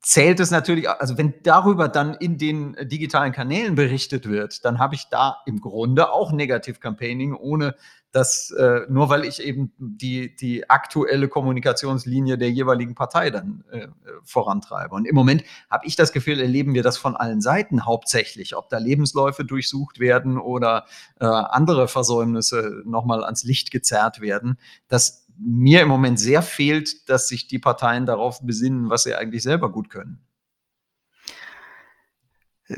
zählt 0.03 0.41
es 0.41 0.51
natürlich, 0.51 0.91
also 0.91 1.17
wenn 1.17 1.35
darüber 1.43 1.89
dann 1.89 2.15
in 2.15 2.37
den 2.37 2.77
digitalen 2.83 3.33
Kanälen 3.33 3.77
berichtet 3.77 4.29
wird, 4.29 4.65
dann 4.65 4.79
habe 4.79 4.97
ich 4.97 5.09
da 5.09 5.39
im 5.47 5.61
Grunde 5.61 6.11
auch 6.11 6.33
Negative 6.33 6.81
Campaigning, 6.81 7.35
ohne 7.35 7.77
dass 8.13 8.51
äh, 8.51 8.81
nur 8.91 9.09
weil 9.09 9.25
ich 9.25 9.43
eben 9.43 9.73
die, 9.79 10.37
die 10.37 10.69
aktuelle 10.69 11.29
Kommunikationslinie 11.29 12.37
der 12.37 12.51
jeweiligen 12.51 12.95
Partei 12.95 13.31
dann 13.31 13.65
äh, 13.71 13.89
vorantreibe. 14.23 14.95
Und 14.95 15.07
im 15.07 15.15
Moment 15.15 15.45
habe 15.71 15.87
ich 15.87 15.97
das 15.97 16.13
Gefühl, 16.13 16.39
erleben 16.39 16.75
wir 16.75 16.83
das 16.83 16.99
von 16.99 17.17
allen 17.17 17.41
Seiten 17.41 17.87
hauptsächlich, 17.87 18.55
ob 18.55 18.69
da 18.69 18.77
Lebensläufe 18.77 19.47
durchsucht 19.47 19.99
werden 19.99 20.39
oder 20.39 20.85
äh, 21.21 21.25
andere 21.25 21.89
Versäumnisse 21.89 22.83
nochmal 22.85 23.25
ans 23.25 23.45
Licht 23.45 23.71
gezerrt 23.71 24.21
werden, 24.21 24.59
dass 24.89 25.22
mir 25.39 25.83
im 25.83 25.89
Moment 25.89 26.19
sehr 26.19 26.43
fehlt, 26.43 27.09
dass 27.09 27.29
sich 27.29 27.47
die 27.47 27.59
Parteien 27.59 28.07
darauf 28.07 28.41
besinnen, 28.43 28.91
was 28.91 29.05
sie 29.05 29.15
eigentlich 29.15 29.43
selber 29.43 29.71
gut 29.71 29.91
können. 29.91 30.21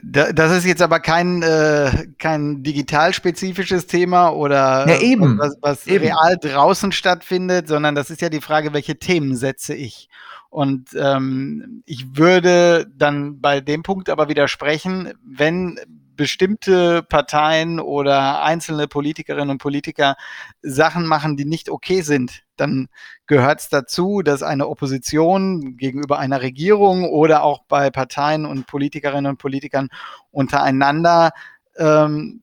Das 0.03 0.51
ist 0.51 0.65
jetzt 0.65 0.83
aber 0.83 0.99
kein, 0.99 1.43
äh, 1.43 2.09
kein 2.19 2.63
digitalspezifisches 2.63 3.87
Thema 3.87 4.31
oder 4.31 4.89
ja, 4.89 5.01
eben. 5.01 5.39
was, 5.39 5.57
was 5.61 5.87
eben. 5.87 6.07
real 6.07 6.37
draußen 6.41 6.91
stattfindet, 6.91 7.69
sondern 7.69 7.95
das 7.95 8.11
ist 8.11 8.21
ja 8.21 8.29
die 8.29 8.41
Frage, 8.41 8.73
welche 8.73 8.99
Themen 8.99 9.37
setze 9.37 9.75
ich. 9.75 10.09
Und 10.49 10.91
ähm, 10.97 11.83
ich 11.85 12.17
würde 12.17 12.87
dann 12.97 13.41
bei 13.41 13.61
dem 13.61 13.83
Punkt 13.83 14.09
aber 14.09 14.29
widersprechen, 14.29 15.13
wenn 15.25 15.79
bestimmte 16.17 17.03
Parteien 17.03 17.81
oder 17.81 18.43
einzelne 18.43 18.89
Politikerinnen 18.89 19.51
und 19.51 19.59
Politiker 19.59 20.17
Sachen 20.63 21.07
machen, 21.07 21.37
die 21.37 21.45
nicht 21.45 21.69
okay 21.69 22.03
sind, 22.03 22.45
dann 22.57 22.89
gehört 23.27 23.61
es 23.61 23.69
dazu, 23.69 24.23
dass 24.23 24.43
eine 24.43 24.69
Opposition 24.69 25.77
gegenüber 25.77 26.19
einer 26.19 26.43
Regierung 26.43 27.05
oder 27.05 27.43
auch 27.43 27.65
bei 27.69 27.91
Parteien 27.91 28.47
und 28.47 28.67
Politikerinnen 28.67 29.31
und 29.31 29.39
Politikern 29.39 29.89
untereinander 30.31 31.33
ähm, 31.77 32.41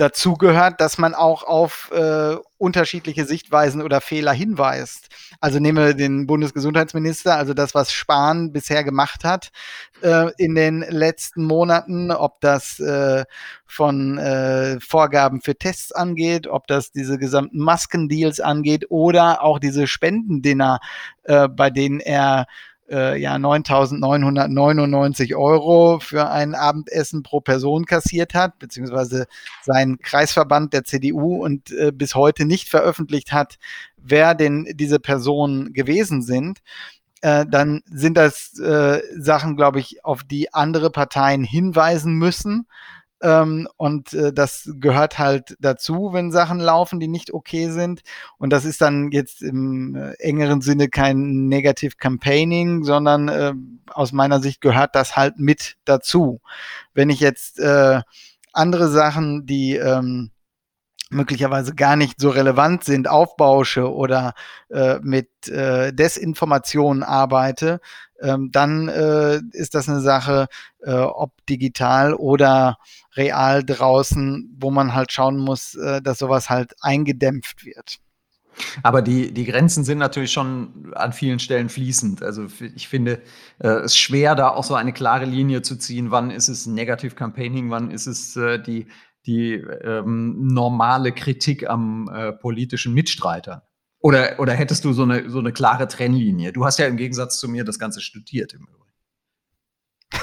dazu 0.00 0.34
gehört, 0.34 0.80
dass 0.80 0.98
man 0.98 1.14
auch 1.14 1.42
auf 1.42 1.90
äh, 1.92 2.36
unterschiedliche 2.56 3.24
Sichtweisen 3.24 3.82
oder 3.82 4.00
Fehler 4.00 4.32
hinweist. 4.32 5.08
Also 5.40 5.60
nehme 5.60 5.94
den 5.94 6.26
Bundesgesundheitsminister, 6.26 7.36
also 7.36 7.54
das, 7.54 7.74
was 7.74 7.92
Spahn 7.92 8.52
bisher 8.52 8.82
gemacht 8.84 9.24
hat 9.24 9.50
äh, 10.02 10.30
in 10.38 10.54
den 10.54 10.80
letzten 10.80 11.44
Monaten, 11.44 12.10
ob 12.10 12.40
das 12.40 12.80
äh, 12.80 13.24
von 13.66 14.18
äh, 14.18 14.80
Vorgaben 14.80 15.40
für 15.40 15.56
Tests 15.56 15.92
angeht, 15.92 16.46
ob 16.46 16.66
das 16.66 16.90
diese 16.90 17.18
gesamten 17.18 17.58
Maskendeals 17.58 18.40
angeht 18.40 18.86
oder 18.88 19.42
auch 19.42 19.58
diese 19.58 19.86
Spendendinner, 19.86 20.80
äh, 21.24 21.48
bei 21.48 21.70
denen 21.70 22.00
er 22.00 22.46
äh, 22.90 23.20
ja 23.20 23.36
9.999 23.36 25.36
Euro 25.36 26.00
für 26.00 26.30
ein 26.30 26.54
Abendessen 26.54 27.22
pro 27.22 27.40
Person 27.40 27.86
kassiert 27.86 28.34
hat, 28.34 28.58
beziehungsweise 28.58 29.26
sein 29.62 29.98
Kreisverband 29.98 30.72
der 30.72 30.84
CDU 30.84 31.44
und 31.44 31.70
äh, 31.72 31.92
bis 31.92 32.14
heute 32.14 32.44
nicht 32.44 32.68
veröffentlicht 32.68 33.32
hat, 33.32 33.58
wer 33.96 34.34
denn 34.34 34.66
diese 34.74 35.00
Personen 35.00 35.72
gewesen 35.72 36.22
sind. 36.22 36.60
Äh, 37.20 37.46
dann 37.48 37.82
sind 37.90 38.16
das 38.16 38.58
äh, 38.58 39.02
Sachen, 39.16 39.56
glaube 39.56 39.80
ich, 39.80 40.04
auf 40.04 40.22
die 40.22 40.54
andere 40.54 40.90
Parteien 40.90 41.42
hinweisen 41.42 42.14
müssen. 42.14 42.66
Ähm, 43.20 43.68
und 43.76 44.12
äh, 44.12 44.32
das 44.32 44.70
gehört 44.78 45.18
halt 45.18 45.56
dazu, 45.60 46.10
wenn 46.12 46.30
Sachen 46.30 46.60
laufen, 46.60 47.00
die 47.00 47.08
nicht 47.08 47.32
okay 47.32 47.70
sind. 47.70 48.02
Und 48.38 48.50
das 48.50 48.64
ist 48.64 48.80
dann 48.80 49.10
jetzt 49.10 49.42
im 49.42 49.96
äh, 49.96 50.12
engeren 50.20 50.60
Sinne 50.60 50.88
kein 50.88 51.48
Negative 51.48 51.96
Campaigning, 51.96 52.84
sondern 52.84 53.28
äh, 53.28 53.54
aus 53.88 54.12
meiner 54.12 54.40
Sicht 54.40 54.60
gehört 54.60 54.94
das 54.94 55.16
halt 55.16 55.38
mit 55.38 55.76
dazu. 55.84 56.40
Wenn 56.94 57.10
ich 57.10 57.20
jetzt 57.20 57.58
äh, 57.58 58.00
andere 58.52 58.88
Sachen, 58.88 59.46
die 59.46 59.74
ähm, 59.74 60.30
möglicherweise 61.10 61.74
gar 61.74 61.96
nicht 61.96 62.20
so 62.20 62.30
relevant 62.30 62.84
sind, 62.84 63.08
aufbausche 63.08 63.92
oder 63.92 64.34
äh, 64.70 64.98
mit 65.00 65.48
äh, 65.48 65.92
Desinformation 65.92 67.02
arbeite, 67.02 67.80
ähm, 68.20 68.50
dann 68.52 68.88
äh, 68.88 69.40
ist 69.52 69.74
das 69.74 69.88
eine 69.88 70.00
Sache, 70.00 70.48
äh, 70.80 70.92
ob 70.92 71.32
digital 71.46 72.14
oder 72.14 72.78
real 73.16 73.64
draußen, 73.64 74.56
wo 74.58 74.70
man 74.70 74.94
halt 74.94 75.12
schauen 75.12 75.38
muss, 75.38 75.74
äh, 75.74 76.02
dass 76.02 76.18
sowas 76.18 76.50
halt 76.50 76.74
eingedämpft 76.80 77.64
wird. 77.64 77.98
Aber 78.82 79.02
die, 79.02 79.32
die 79.32 79.44
Grenzen 79.44 79.84
sind 79.84 79.98
natürlich 79.98 80.32
schon 80.32 80.92
an 80.94 81.12
vielen 81.12 81.38
Stellen 81.38 81.68
fließend. 81.68 82.22
Also 82.22 82.46
ich 82.74 82.88
finde 82.88 83.22
äh, 83.58 83.68
es 83.68 83.96
schwer, 83.96 84.34
da 84.34 84.48
auch 84.50 84.64
so 84.64 84.74
eine 84.74 84.92
klare 84.92 85.24
Linie 85.24 85.62
zu 85.62 85.76
ziehen. 85.76 86.10
Wann 86.10 86.30
ist 86.30 86.48
es 86.48 86.66
Negative 86.66 87.14
Campaigning, 87.14 87.70
wann 87.70 87.90
ist 87.90 88.06
es 88.06 88.36
äh, 88.36 88.58
die, 88.60 88.86
die 89.26 89.54
ähm, 89.54 90.46
normale 90.52 91.12
Kritik 91.12 91.68
am 91.68 92.08
äh, 92.12 92.32
politischen 92.32 92.94
Mitstreiter? 92.94 93.68
Oder, 94.00 94.38
oder 94.38 94.52
hättest 94.54 94.84
du 94.84 94.92
so 94.92 95.02
eine, 95.02 95.28
so 95.28 95.40
eine 95.40 95.52
klare 95.52 95.88
Trennlinie? 95.88 96.52
Du 96.52 96.64
hast 96.64 96.78
ja 96.78 96.86
im 96.86 96.96
Gegensatz 96.96 97.38
zu 97.38 97.48
mir 97.48 97.64
das 97.64 97.78
Ganze 97.78 98.00
studiert 98.00 98.54
im 98.54 98.62
Übrigen. 98.62 98.78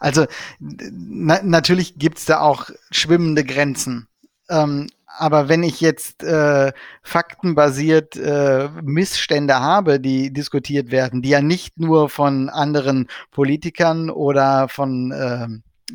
Also 0.00 0.26
na, 0.60 1.40
natürlich 1.42 1.98
gibt 1.98 2.18
es 2.18 2.26
da 2.26 2.40
auch 2.40 2.68
schwimmende 2.90 3.44
Grenzen. 3.44 4.08
Ähm, 4.50 4.88
aber 5.06 5.48
wenn 5.48 5.62
ich 5.62 5.80
jetzt 5.80 6.24
äh, 6.24 6.72
faktenbasiert 7.02 8.16
äh, 8.16 8.68
Missstände 8.82 9.60
habe, 9.60 10.00
die 10.00 10.32
diskutiert 10.32 10.90
werden, 10.90 11.22
die 11.22 11.30
ja 11.30 11.40
nicht 11.40 11.78
nur 11.78 12.08
von 12.08 12.48
anderen 12.50 13.08
Politikern 13.30 14.10
oder 14.10 14.68
von 14.68 15.12
äh, 15.12 15.46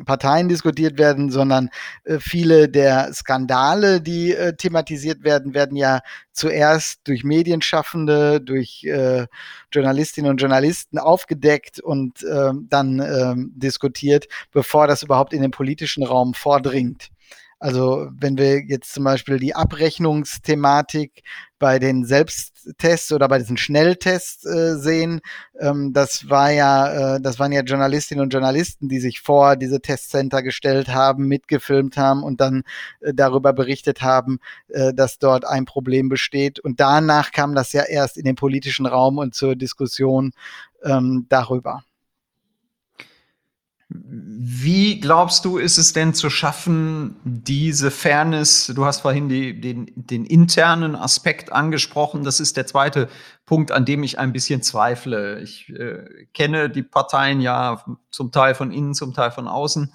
Parteien 0.04 0.48
diskutiert 0.48 0.98
werden, 0.98 1.30
sondern 1.30 1.68
äh, 2.04 2.18
viele 2.20 2.68
der 2.68 3.12
Skandale, 3.12 4.00
die 4.00 4.32
äh, 4.32 4.54
thematisiert 4.54 5.24
werden, 5.24 5.52
werden 5.52 5.76
ja 5.76 6.00
zuerst 6.32 7.00
durch 7.04 7.24
Medienschaffende, 7.24 8.40
durch 8.40 8.84
äh, 8.84 9.26
Journalistinnen 9.72 10.30
und 10.30 10.40
Journalisten 10.40 10.98
aufgedeckt 10.98 11.80
und 11.80 12.22
ähm, 12.22 12.66
dann 12.70 13.00
ähm, 13.00 13.52
diskutiert, 13.56 14.26
bevor 14.52 14.86
das 14.86 15.02
überhaupt 15.02 15.32
in 15.32 15.42
den 15.42 15.50
politischen 15.50 16.04
Raum 16.04 16.34
vordringt. 16.34 17.10
Also 17.60 18.08
wenn 18.12 18.38
wir 18.38 18.62
jetzt 18.64 18.94
zum 18.94 19.04
Beispiel 19.04 19.38
die 19.38 19.54
Abrechnungsthematik 19.54 21.22
bei 21.58 21.78
den 21.78 22.06
Selbsttests 22.06 23.12
oder 23.12 23.28
bei 23.28 23.38
diesen 23.38 23.58
Schnelltests 23.58 24.46
äh, 24.46 24.76
sehen, 24.78 25.20
ähm, 25.60 25.92
das 25.92 26.30
war 26.30 26.50
ja, 26.50 27.16
äh, 27.16 27.20
das 27.20 27.38
waren 27.38 27.52
ja 27.52 27.60
Journalistinnen 27.60 28.22
und 28.22 28.32
Journalisten, 28.32 28.88
die 28.88 28.98
sich 28.98 29.20
vor 29.20 29.56
diese 29.56 29.82
Testcenter 29.82 30.42
gestellt 30.42 30.88
haben, 30.88 31.28
mitgefilmt 31.28 31.98
haben 31.98 32.22
und 32.22 32.40
dann 32.40 32.62
äh, 33.00 33.12
darüber 33.12 33.52
berichtet 33.52 34.00
haben, 34.00 34.38
äh, 34.68 34.94
dass 34.94 35.18
dort 35.18 35.44
ein 35.44 35.66
Problem 35.66 36.08
besteht. 36.08 36.60
Und 36.60 36.80
danach 36.80 37.30
kam 37.30 37.54
das 37.54 37.74
ja 37.74 37.82
erst 37.82 38.16
in 38.16 38.24
den 38.24 38.36
politischen 38.36 38.86
Raum 38.86 39.18
und 39.18 39.34
zur 39.34 39.54
Diskussion 39.54 40.32
ähm, 40.82 41.26
darüber. 41.28 41.84
Wie 43.92 45.00
glaubst 45.00 45.44
du, 45.44 45.58
ist 45.58 45.76
es 45.76 45.92
denn 45.92 46.14
zu 46.14 46.30
schaffen, 46.30 47.16
diese 47.24 47.90
Fairness, 47.90 48.68
du 48.68 48.84
hast 48.84 49.00
vorhin 49.00 49.28
die, 49.28 49.60
den, 49.60 49.90
den, 49.96 50.24
internen 50.24 50.94
Aspekt 50.94 51.50
angesprochen, 51.50 52.22
das 52.22 52.38
ist 52.38 52.56
der 52.56 52.68
zweite 52.68 53.08
Punkt, 53.46 53.72
an 53.72 53.84
dem 53.84 54.04
ich 54.04 54.20
ein 54.20 54.32
bisschen 54.32 54.62
zweifle. 54.62 55.40
Ich 55.40 55.70
äh, 55.70 56.04
kenne 56.34 56.70
die 56.70 56.84
Parteien 56.84 57.40
ja 57.40 57.84
zum 58.12 58.30
Teil 58.30 58.54
von 58.54 58.70
innen, 58.70 58.94
zum 58.94 59.12
Teil 59.12 59.32
von 59.32 59.48
außen. 59.48 59.92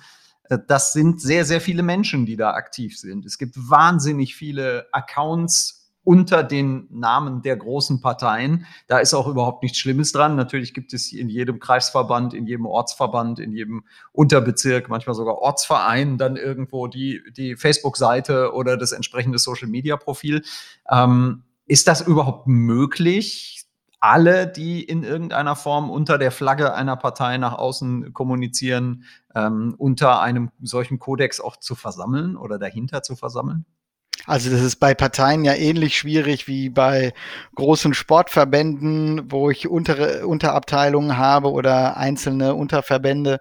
Äh, 0.50 0.58
das 0.68 0.92
sind 0.92 1.22
sehr, 1.22 1.46
sehr 1.46 1.62
viele 1.62 1.82
Menschen, 1.82 2.25
die 2.25 2.36
da 2.36 2.52
aktiv 2.52 3.00
sind. 3.00 3.25
Es 3.25 3.38
gibt 3.38 3.56
wahnsinnig 3.58 4.36
viele 4.36 4.88
Accounts 4.92 5.85
unter 6.06 6.44
den 6.44 6.88
Namen 6.92 7.42
der 7.42 7.58
großen 7.58 8.00
Parteien. 8.00 8.66
Da 8.88 9.00
ist 9.00 9.14
auch 9.14 9.28
überhaupt 9.28 9.64
nichts 9.64 9.80
Schlimmes 9.80 10.14
dran. 10.14 10.38
Natürlich 10.38 10.74
gibt 10.74 10.94
es 10.94 11.12
in 11.12 11.28
jedem 11.28 11.60
Kreisverband, 11.60 12.34
in 12.34 12.48
jedem 12.48 12.66
Ortsverband, 12.66 13.40
in 13.40 13.52
jedem 13.52 13.84
Unterbezirk, 14.14 14.88
manchmal 14.88 15.16
sogar 15.16 15.40
Ortsverein 15.40 16.18
dann 16.18 16.38
irgendwo 16.38 16.88
die, 16.88 17.22
die 17.36 17.58
Facebook-Seite 17.58 18.54
oder 18.54 18.78
das 18.78 18.94
entsprechende 18.94 19.40
Social-Media-Profil. 19.40 20.44
Ähm, 20.90 21.44
ist 21.68 21.88
das 21.88 22.02
überhaupt 22.02 22.48
möglich? 22.48 23.66
alle, 24.06 24.46
die 24.46 24.84
in 24.84 25.04
irgendeiner 25.04 25.56
Form 25.56 25.90
unter 25.90 26.20
der 26.20 26.30
Flagge 26.30 26.76
einer 26.76 26.96
Partei 26.96 27.38
nach 27.40 27.54
außen 27.54 28.14
kommunizieren, 28.14 29.04
ähm, 29.34 29.74
unter 29.80 30.22
einem 30.22 30.52
solchen 30.62 31.00
Kodex 31.00 31.42
auch 31.42 31.58
zu 31.58 31.74
versammeln 31.74 32.38
oder 32.38 32.60
dahinter 32.60 33.02
zu 33.02 33.16
versammeln? 33.16 33.66
Also 34.25 34.50
das 34.50 34.62
ist 34.62 34.77
bei 34.77 34.94
Parteien 34.94 35.46
ja 35.46 35.53
ähnlich 35.53 35.98
schwierig 35.98 36.48
wie 36.48 36.70
bei 36.70 37.13
großen 37.55 37.94
Sportverbänden, 37.94 39.32
wo 39.32 39.50
ich 39.50 39.67
untere 39.67 40.25
Unterabteilungen 40.27 41.17
habe 41.17 41.51
oder 41.51 41.98
einzelne 41.98 42.55
Unterverbände 42.55 43.39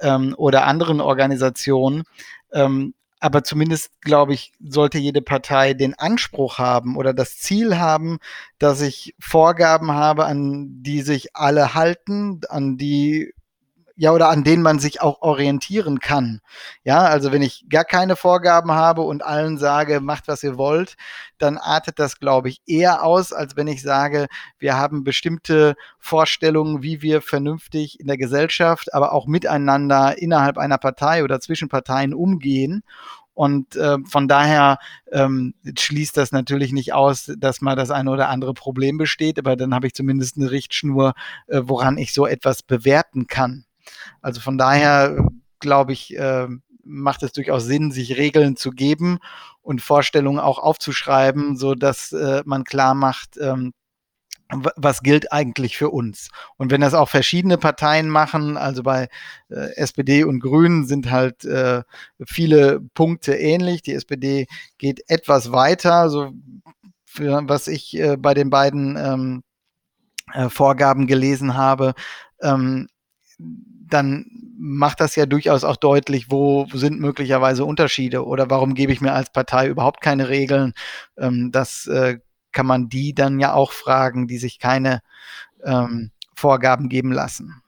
ähm, 0.00 0.34
oder 0.36 0.66
anderen 0.66 1.00
Organisationen. 1.00 2.04
Ähm, 2.52 2.94
aber 3.20 3.44
zumindest, 3.44 4.00
glaube 4.00 4.32
ich, 4.32 4.52
sollte 4.64 4.96
jede 4.96 5.20
Partei 5.20 5.74
den 5.74 5.92
Anspruch 5.94 6.58
haben 6.58 6.96
oder 6.96 7.12
das 7.12 7.36
Ziel 7.36 7.76
haben, 7.78 8.18
dass 8.58 8.80
ich 8.80 9.14
Vorgaben 9.20 9.92
habe, 9.92 10.24
an 10.24 10.82
die 10.82 11.02
sich 11.02 11.36
alle 11.36 11.74
halten, 11.74 12.40
an 12.48 12.78
die 12.78 13.34
ja, 14.00 14.12
oder 14.12 14.30
an 14.30 14.44
denen 14.44 14.62
man 14.62 14.78
sich 14.78 15.02
auch 15.02 15.20
orientieren 15.20 16.00
kann. 16.00 16.40
Ja, 16.84 17.00
also 17.00 17.32
wenn 17.32 17.42
ich 17.42 17.66
gar 17.68 17.84
keine 17.84 18.16
Vorgaben 18.16 18.72
habe 18.72 19.02
und 19.02 19.22
allen 19.22 19.58
sage, 19.58 20.00
macht 20.00 20.26
was 20.26 20.42
ihr 20.42 20.56
wollt, 20.56 20.96
dann 21.36 21.58
artet 21.58 21.98
das, 21.98 22.18
glaube 22.18 22.48
ich, 22.48 22.62
eher 22.64 23.04
aus, 23.04 23.34
als 23.34 23.56
wenn 23.56 23.66
ich 23.66 23.82
sage, 23.82 24.28
wir 24.58 24.78
haben 24.78 25.04
bestimmte 25.04 25.74
Vorstellungen, 25.98 26.82
wie 26.82 27.02
wir 27.02 27.20
vernünftig 27.20 28.00
in 28.00 28.06
der 28.06 28.16
Gesellschaft, 28.16 28.94
aber 28.94 29.12
auch 29.12 29.26
miteinander 29.26 30.16
innerhalb 30.16 30.56
einer 30.56 30.78
Partei 30.78 31.22
oder 31.22 31.38
zwischen 31.38 31.68
Parteien 31.68 32.14
umgehen. 32.14 32.82
Und 33.34 33.76
äh, 33.76 33.98
von 34.08 34.28
daher 34.28 34.78
ähm, 35.12 35.52
schließt 35.78 36.16
das 36.16 36.32
natürlich 36.32 36.72
nicht 36.72 36.94
aus, 36.94 37.30
dass 37.36 37.60
mal 37.60 37.76
das 37.76 37.90
eine 37.90 38.10
oder 38.10 38.30
andere 38.30 38.54
Problem 38.54 38.96
besteht, 38.96 39.38
aber 39.38 39.56
dann 39.56 39.74
habe 39.74 39.88
ich 39.88 39.94
zumindest 39.94 40.38
eine 40.38 40.50
Richtschnur, 40.50 41.12
äh, 41.48 41.60
woran 41.64 41.98
ich 41.98 42.14
so 42.14 42.26
etwas 42.26 42.62
bewerten 42.62 43.26
kann. 43.26 43.66
Also 44.20 44.40
von 44.40 44.58
daher 44.58 45.26
glaube 45.60 45.92
ich, 45.92 46.16
äh, 46.16 46.48
macht 46.84 47.22
es 47.22 47.32
durchaus 47.32 47.64
Sinn, 47.64 47.92
sich 47.92 48.16
Regeln 48.16 48.56
zu 48.56 48.70
geben 48.70 49.18
und 49.62 49.82
Vorstellungen 49.82 50.40
auch 50.40 50.58
aufzuschreiben, 50.58 51.56
so 51.56 51.74
dass 51.74 52.12
äh, 52.12 52.42
man 52.44 52.64
klar 52.64 52.94
macht, 52.94 53.36
ähm, 53.40 53.72
was 54.52 55.02
gilt 55.02 55.32
eigentlich 55.32 55.76
für 55.76 55.90
uns? 55.90 56.28
Und 56.56 56.70
wenn 56.70 56.80
das 56.80 56.94
auch 56.94 57.08
verschiedene 57.08 57.58
Parteien 57.58 58.08
machen, 58.08 58.56
also 58.56 58.82
bei 58.82 59.08
äh, 59.48 59.76
SPD 59.76 60.24
und 60.24 60.40
Grünen 60.40 60.86
sind 60.86 61.10
halt 61.10 61.44
äh, 61.44 61.82
viele 62.24 62.80
Punkte 62.94 63.34
ähnlich. 63.34 63.82
Die 63.82 63.94
SPD 63.94 64.46
geht 64.78 65.08
etwas 65.08 65.52
weiter, 65.52 66.10
so 66.10 66.32
für, 67.04 67.42
was 67.44 67.68
ich 67.68 67.96
äh, 67.96 68.16
bei 68.16 68.34
den 68.34 68.50
beiden 68.50 68.96
ähm, 68.96 69.42
äh, 70.32 70.48
Vorgaben 70.48 71.06
gelesen 71.06 71.54
habe. 71.54 71.94
Ähm, 72.40 72.88
dann 73.90 74.26
macht 74.58 75.00
das 75.00 75.16
ja 75.16 75.26
durchaus 75.26 75.64
auch 75.64 75.76
deutlich, 75.76 76.30
wo 76.30 76.66
sind 76.72 77.00
möglicherweise 77.00 77.64
Unterschiede 77.64 78.24
oder 78.24 78.50
warum 78.50 78.74
gebe 78.74 78.92
ich 78.92 79.00
mir 79.00 79.12
als 79.12 79.32
Partei 79.32 79.68
überhaupt 79.68 80.00
keine 80.00 80.28
Regeln. 80.28 80.74
Ähm, 81.16 81.50
das 81.50 81.86
äh, 81.86 82.18
kann 82.52 82.66
man 82.66 82.88
die 82.88 83.14
dann 83.14 83.40
ja 83.40 83.54
auch 83.54 83.72
fragen, 83.72 84.26
die 84.26 84.38
sich 84.38 84.58
keine 84.58 85.00
ähm, 85.64 86.10
Vorgaben 86.34 86.88
geben 86.88 87.12
lassen. 87.12 87.59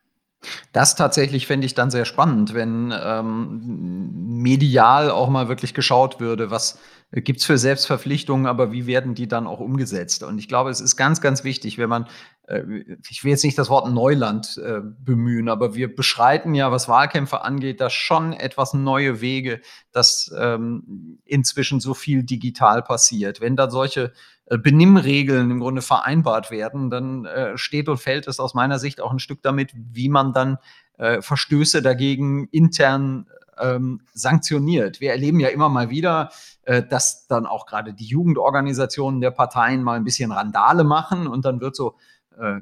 Das 0.73 0.97
tatsächlich 0.97 1.47
fände 1.47 1.67
ich 1.67 1.75
dann 1.75 1.91
sehr 1.91 2.05
spannend, 2.05 2.55
wenn 2.55 2.93
ähm, 2.99 4.43
medial 4.43 5.11
auch 5.11 5.29
mal 5.29 5.49
wirklich 5.49 5.75
geschaut 5.75 6.21
würde, 6.21 6.51
was 6.51 6.79
gibt 7.13 7.41
es 7.41 7.47
für 7.47 7.59
Selbstverpflichtungen, 7.59 8.47
aber 8.47 8.73
wie 8.73 8.87
werden 8.87 9.15
die 9.15 9.29
dann 9.29 9.47
auch 9.47 9.61
umgesetzt? 9.61 10.23
Und 10.23 10.39
ich 10.39 10.49
glaube, 10.49 10.71
es 10.71 10.81
ist 10.81 10.97
ganz, 10.97 11.21
ganz 11.21 11.45
wichtig, 11.45 11.77
wenn 11.77 11.91
man, 11.91 12.07
äh, 12.47 12.63
ich 13.09 13.23
will 13.23 13.33
jetzt 13.33 13.45
nicht 13.45 13.59
das 13.59 13.69
Wort 13.69 13.93
Neuland 13.93 14.59
äh, 14.65 14.81
bemühen, 14.81 15.51
aber 15.51 15.75
wir 15.75 15.95
beschreiten 15.95 16.55
ja, 16.55 16.73
was 16.73 16.89
Wahlkämpfe 16.89 17.43
angeht, 17.43 17.83
da 17.83 17.91
schon 17.91 18.33
etwas 18.33 18.73
neue 18.73 19.21
Wege, 19.21 19.61
dass 19.93 20.35
ähm, 20.39 21.19
inzwischen 21.27 21.81
so 21.81 21.93
viel 21.93 22.23
digital 22.23 22.83
passiert. 22.83 23.43
Wenn 23.43 23.57
da 23.57 23.71
solche 23.71 24.13
Benimmregeln 24.59 25.51
im 25.51 25.61
Grunde 25.61 25.83
vereinbart 25.83 26.51
werden, 26.51 26.91
dann 26.91 27.25
äh, 27.25 27.57
steht 27.57 27.89
und 27.89 27.99
fällt 27.99 28.27
es 28.27 28.41
aus 28.41 28.55
meiner 28.55 28.79
Sicht 28.79 29.01
auch 29.01 29.13
ein 29.13 29.19
Stück 29.19 29.43
damit, 29.43 29.73
wie 29.75 30.09
man 30.09 30.33
dann 30.33 30.59
äh, 30.99 31.23
Verstöße 31.23 31.83
dagegen 31.83 32.49
intern 32.51 33.27
ähm, 33.59 34.03
sanktioniert. 34.13 35.01
Wir 35.01 35.11
erleben 35.11 35.41
ja 35.41 35.49
immer 35.49 35.69
mal 35.69 35.91
wieder, 35.91 36.31
äh, 36.63 36.83
dass 36.83 37.27
dann 37.27 37.47
auch 37.47 37.67
gerade 37.67 37.95
die 37.95 38.07
Jugendorganisationen 38.07 39.21
der 39.21 39.31
Parteien 39.31 39.83
mal 39.83 39.97
ein 39.97 40.05
bisschen 40.05 40.33
Randale 40.33 40.85
machen 40.85 41.27
und 41.27 41.45
dann 41.45 41.61
wird 41.61 41.77
so 41.77 41.97
äh, 42.39 42.61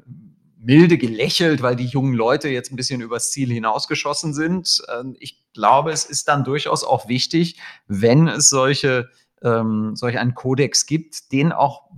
milde 0.57 0.97
gelächelt, 0.97 1.61
weil 1.61 1.75
die 1.75 1.85
jungen 1.85 2.13
Leute 2.13 2.49
jetzt 2.49 2.71
ein 2.71 2.75
bisschen 2.75 3.01
übers 3.01 3.31
Ziel 3.31 3.51
hinausgeschossen 3.51 4.33
sind. 4.33 4.81
Ähm, 4.93 5.15
ich 5.19 5.43
glaube, 5.53 5.91
es 5.91 6.05
ist 6.05 6.27
dann 6.27 6.43
durchaus 6.43 6.83
auch 6.83 7.07
wichtig, 7.07 7.59
wenn 7.87 8.27
es 8.27 8.49
solche 8.49 9.09
ähm, 9.43 9.95
solch 9.95 10.17
einen 10.17 10.35
Kodex 10.35 10.85
gibt, 10.85 11.31
den 11.31 11.51
auch 11.51 11.89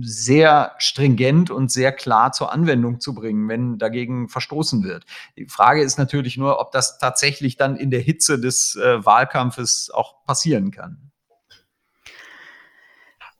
sehr 0.00 0.72
stringent 0.78 1.50
und 1.50 1.70
sehr 1.70 1.92
klar 1.92 2.32
zur 2.32 2.52
Anwendung 2.52 3.00
zu 3.00 3.14
bringen, 3.14 3.48
wenn 3.48 3.78
dagegen 3.78 4.28
verstoßen 4.28 4.84
wird. 4.84 5.04
Die 5.36 5.46
Frage 5.46 5.82
ist 5.82 5.98
natürlich 5.98 6.36
nur, 6.36 6.60
ob 6.60 6.72
das 6.72 6.98
tatsächlich 6.98 7.56
dann 7.56 7.76
in 7.76 7.90
der 7.90 8.00
Hitze 8.00 8.40
des 8.40 8.76
äh, 8.76 9.04
Wahlkampfes 9.04 9.90
auch 9.92 10.24
passieren 10.24 10.70
kann. 10.70 11.10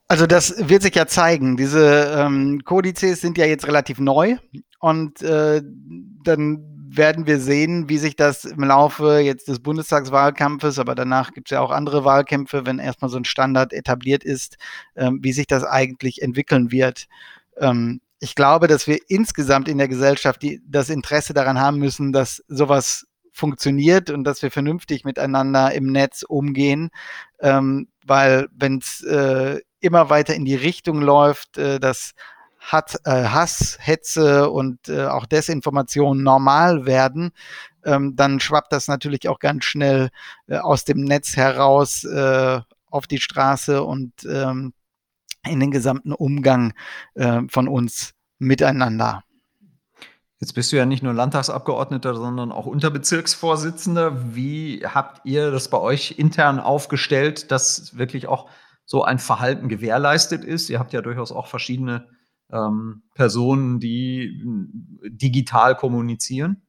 Also 0.07 0.27
das 0.27 0.69
wird 0.69 0.83
sich 0.83 0.95
ja 0.95 1.07
zeigen. 1.07 1.57
Diese 1.57 2.15
ähm, 2.19 2.63
Kodizes 2.65 3.21
sind 3.21 3.39
ja 3.39 3.47
jetzt 3.47 3.67
relativ 3.67 3.99
neu 3.99 4.37
und 4.81 5.23
äh, 5.23 5.63
dann 6.25 6.74
werden 6.97 7.27
wir 7.27 7.41
sehen, 7.41 7.89
wie 7.89 7.99
sich 7.99 8.17
das 8.17 8.45
im 8.45 8.63
Laufe 8.65 9.19
jetzt 9.19 9.49
des 9.49 9.61
Bundestagswahlkampfes, 9.61 10.79
aber 10.79 10.95
danach 10.95 11.33
gibt 11.33 11.49
es 11.49 11.55
ja 11.55 11.61
auch 11.61 11.71
andere 11.71 12.05
Wahlkämpfe, 12.05 12.67
wenn 12.67 12.79
erstmal 12.79 13.11
so 13.11 13.17
ein 13.17 13.25
Standard 13.25 13.73
etabliert 13.73 14.25
ist, 14.25 14.57
ähm, 14.97 15.21
wie 15.23 15.33
sich 15.33 15.47
das 15.47 15.65
eigentlich 15.65 16.23
entwickeln 16.23 16.71
wird. 16.71 17.07
Ähm, 17.59 18.01
ich 18.21 18.35
glaube, 18.35 18.69
dass 18.69 18.87
wir 18.87 18.99
insgesamt 19.09 19.69
in 19.69 19.79
der 19.79 19.89
Gesellschaft 19.89 20.43
die, 20.43 20.63
das 20.67 20.89
Interesse 20.89 21.35
daran 21.35 21.61
haben 21.61 21.79
müssen, 21.79 22.13
dass 22.13 22.43
sowas 22.49 23.07
funktioniert 23.33 24.11
und 24.11 24.25
dass 24.25 24.43
wir 24.43 24.51
vernünftig 24.51 25.05
miteinander 25.05 25.73
im 25.75 25.91
Netz 25.91 26.23
umgehen, 26.23 26.91
ähm, 27.41 27.89
weil 28.07 28.49
wenn 28.55 28.79
es 28.79 29.03
äh, 29.03 29.61
immer 29.81 30.09
weiter 30.09 30.35
in 30.35 30.45
die 30.45 30.55
Richtung 30.55 31.03
läuft, 31.03 31.59
äh, 31.59 31.81
dass 31.81 32.15
hat, 32.65 32.97
äh, 33.05 33.25
Hass, 33.25 33.77
Hetze 33.81 34.51
und 34.51 34.89
äh, 34.89 35.07
auch 35.07 35.27
Desinformation 35.27 36.23
normal 36.23 36.87
werden, 36.87 37.33
ähm, 37.85 38.17
dann 38.17 38.41
schwappt 38.41 38.73
das 38.73 38.89
natürlich 38.89 39.29
auch 39.29 39.39
ganz 39.39 39.65
schnell 39.65 40.11
äh, 40.47 40.57
aus 40.57 40.85
dem 40.85 41.03
Netz 41.03 41.37
heraus 41.37 42.05
äh, 42.05 42.61
auf 42.91 43.07
die 43.07 43.21
Straße 43.21 43.83
und 43.83 44.13
ähm, 44.25 44.73
in 45.47 45.61
den 45.61 45.71
gesamten 45.71 46.13
Umgang 46.13 46.73
äh, 47.15 47.43
von 47.49 47.69
uns 47.69 48.15
miteinander. 48.39 49.23
Jetzt 50.41 50.55
bist 50.55 50.73
du 50.73 50.77
ja 50.77 50.87
nicht 50.87 51.03
nur 51.03 51.13
Landtagsabgeordneter, 51.13 52.15
sondern 52.15 52.51
auch 52.51 52.67
Unterbezirksvorsitzender. 52.67 54.35
Wie 54.35 54.85
habt 54.87 55.25
ihr 55.25 55.51
das 55.51 55.69
bei 55.69 55.79
euch 55.79 56.19
intern 56.19 56.61
aufgestellt, 56.61 57.51
dass 57.51 57.97
wirklich 57.97 58.27
auch 58.27 58.49
so 58.85 59.05
ein 59.05 59.19
Verhalten 59.19 59.69
gewährleistet 59.69 60.45
ist? 60.45 60.71
Ihr 60.71 60.79
habt 60.79 60.93
ja 60.93 61.03
durchaus 61.03 61.31
auch 61.31 61.47
verschiedene 61.47 62.09
ähm, 62.53 63.03
Personen, 63.15 63.81
die 63.81 64.43
digital 65.05 65.77
kommunizieren? 65.77 66.63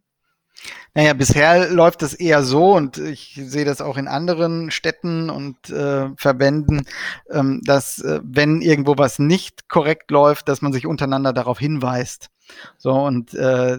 Naja, 0.94 1.14
bisher 1.14 1.70
läuft 1.70 2.02
es 2.04 2.14
eher 2.14 2.42
so 2.44 2.74
und 2.74 2.98
ich 2.98 3.40
sehe 3.44 3.66
das 3.66 3.82
auch 3.82 3.98
in 3.98 4.08
anderen 4.08 4.72
Städten 4.72 5.30
und 5.30 5.70
äh, 5.70 6.10
Verbänden, 6.16 6.88
ähm, 7.30 7.62
dass 7.66 8.00
äh, 8.00 8.22
wenn 8.24 8.62
irgendwo 8.62 8.98
was 8.98 9.20
nicht 9.20 9.68
korrekt 9.68 10.10
läuft, 10.12 10.48
dass 10.48 10.62
man 10.62 10.72
sich 10.72 10.88
untereinander 10.88 11.34
darauf 11.34 11.60
hinweist. 11.60 12.30
So 12.78 12.94
und 12.94 13.34
äh, 13.34 13.78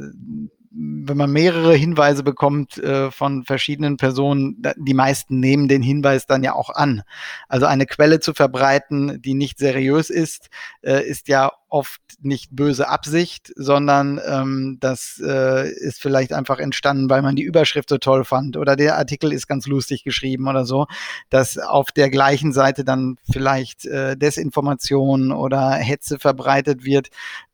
wenn 0.78 1.16
man 1.16 1.32
mehrere 1.32 1.74
Hinweise 1.74 2.22
bekommt 2.22 2.76
äh, 2.78 3.10
von 3.10 3.44
verschiedenen 3.44 3.96
Personen, 3.96 4.62
die 4.76 4.94
meisten 4.94 5.40
nehmen 5.40 5.68
den 5.68 5.82
Hinweis 5.82 6.26
dann 6.26 6.44
ja 6.44 6.52
auch 6.52 6.68
an. 6.68 7.02
Also 7.48 7.64
eine 7.64 7.86
Quelle 7.86 8.20
zu 8.20 8.34
verbreiten, 8.34 9.22
die 9.22 9.32
nicht 9.32 9.58
seriös 9.58 10.10
ist, 10.10 10.50
äh, 10.82 11.02
ist 11.02 11.28
ja 11.28 11.52
oft 11.68 12.00
nicht 12.20 12.54
böse 12.54 12.88
Absicht, 12.88 13.52
sondern 13.56 14.20
ähm, 14.24 14.78
das 14.80 15.20
äh, 15.24 15.68
ist 15.68 16.00
vielleicht 16.00 16.32
einfach 16.32 16.58
entstanden, 16.58 17.10
weil 17.10 17.22
man 17.22 17.36
die 17.36 17.42
Überschrift 17.42 17.88
so 17.88 17.98
toll 17.98 18.24
fand 18.24 18.56
oder 18.56 18.76
der 18.76 18.96
Artikel 18.96 19.32
ist 19.32 19.46
ganz 19.48 19.66
lustig 19.66 20.04
geschrieben 20.04 20.48
oder 20.48 20.64
so, 20.64 20.86
dass 21.28 21.58
auf 21.58 21.90
der 21.92 22.08
gleichen 22.08 22.52
Seite 22.52 22.84
dann 22.84 23.16
vielleicht 23.30 23.84
äh, 23.84 24.16
Desinformation 24.16 25.32
oder 25.32 25.72
Hetze 25.72 26.18
verbreitet 26.18 26.84
wird. 26.84 27.08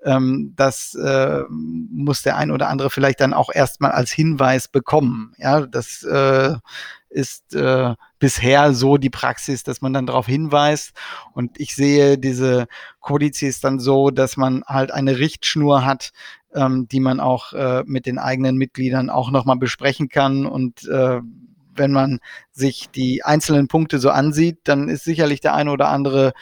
Ähm, 0.04 0.52
das 0.56 0.94
äh, 0.94 1.42
muss 1.48 2.22
der 2.22 2.36
ein 2.36 2.50
oder 2.50 2.68
andere 2.68 2.90
vielleicht 2.90 3.20
dann 3.20 3.32
auch 3.32 3.50
erstmal 3.52 3.92
als 3.92 4.12
Hinweis 4.12 4.68
bekommen. 4.68 5.32
Ja, 5.38 5.66
das 5.66 6.02
äh, 6.02 6.54
ist 7.12 7.54
äh, 7.54 7.94
bisher 8.18 8.72
so 8.72 8.96
die 8.96 9.10
Praxis, 9.10 9.62
dass 9.62 9.80
man 9.80 9.92
dann 9.92 10.06
darauf 10.06 10.26
hinweist. 10.26 10.92
Und 11.32 11.60
ich 11.60 11.74
sehe 11.74 12.18
diese 12.18 12.66
Kodizes 13.00 13.60
dann 13.60 13.78
so, 13.78 14.10
dass 14.10 14.36
man 14.36 14.62
halt 14.66 14.90
eine 14.90 15.18
Richtschnur 15.18 15.84
hat, 15.84 16.12
ähm, 16.54 16.88
die 16.88 17.00
man 17.00 17.20
auch 17.20 17.52
äh, 17.52 17.82
mit 17.86 18.06
den 18.06 18.18
eigenen 18.18 18.56
Mitgliedern 18.56 19.10
auch 19.10 19.30
nochmal 19.30 19.56
besprechen 19.56 20.08
kann 20.08 20.46
und 20.46 20.86
äh, 20.88 21.20
wenn 21.74 21.92
man 21.92 22.20
sich 22.50 22.90
die 22.90 23.24
einzelnen 23.24 23.68
Punkte 23.68 23.98
so 23.98 24.10
ansieht, 24.10 24.58
dann 24.64 24.88
ist 24.88 25.04
sicherlich 25.04 25.40
der 25.40 25.54
eine 25.54 25.70
oder 25.70 25.88
andere 25.88 26.32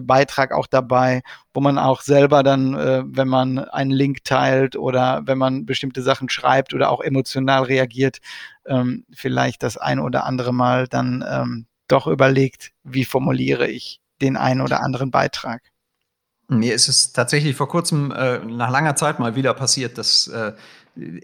Beitrag 0.00 0.52
auch 0.52 0.66
dabei, 0.66 1.22
wo 1.54 1.60
man 1.60 1.78
auch 1.78 2.02
selber 2.02 2.42
dann, 2.42 2.74
äh, 2.74 3.02
wenn 3.06 3.28
man 3.28 3.58
einen 3.58 3.90
Link 3.90 4.24
teilt 4.24 4.76
oder 4.76 5.22
wenn 5.24 5.38
man 5.38 5.66
bestimmte 5.66 6.02
Sachen 6.02 6.28
schreibt 6.28 6.74
oder 6.74 6.90
auch 6.90 7.00
emotional 7.00 7.64
reagiert, 7.64 8.18
ähm, 8.66 9.04
vielleicht 9.12 9.62
das 9.62 9.76
ein 9.76 9.98
oder 10.00 10.24
andere 10.24 10.52
Mal 10.52 10.88
dann 10.88 11.24
ähm, 11.28 11.66
doch 11.88 12.06
überlegt, 12.06 12.72
wie 12.84 13.04
formuliere 13.04 13.66
ich 13.68 14.00
den 14.20 14.36
einen 14.36 14.60
oder 14.60 14.82
anderen 14.82 15.10
Beitrag. 15.10 15.62
Mir 16.48 16.74
ist 16.74 16.88
es 16.88 17.12
tatsächlich 17.12 17.56
vor 17.56 17.68
kurzem 17.68 18.10
äh, 18.10 18.38
nach 18.38 18.70
langer 18.70 18.96
Zeit 18.96 19.18
mal 19.18 19.34
wieder 19.34 19.52
passiert, 19.52 19.98
dass 19.98 20.28
äh, 20.28 20.52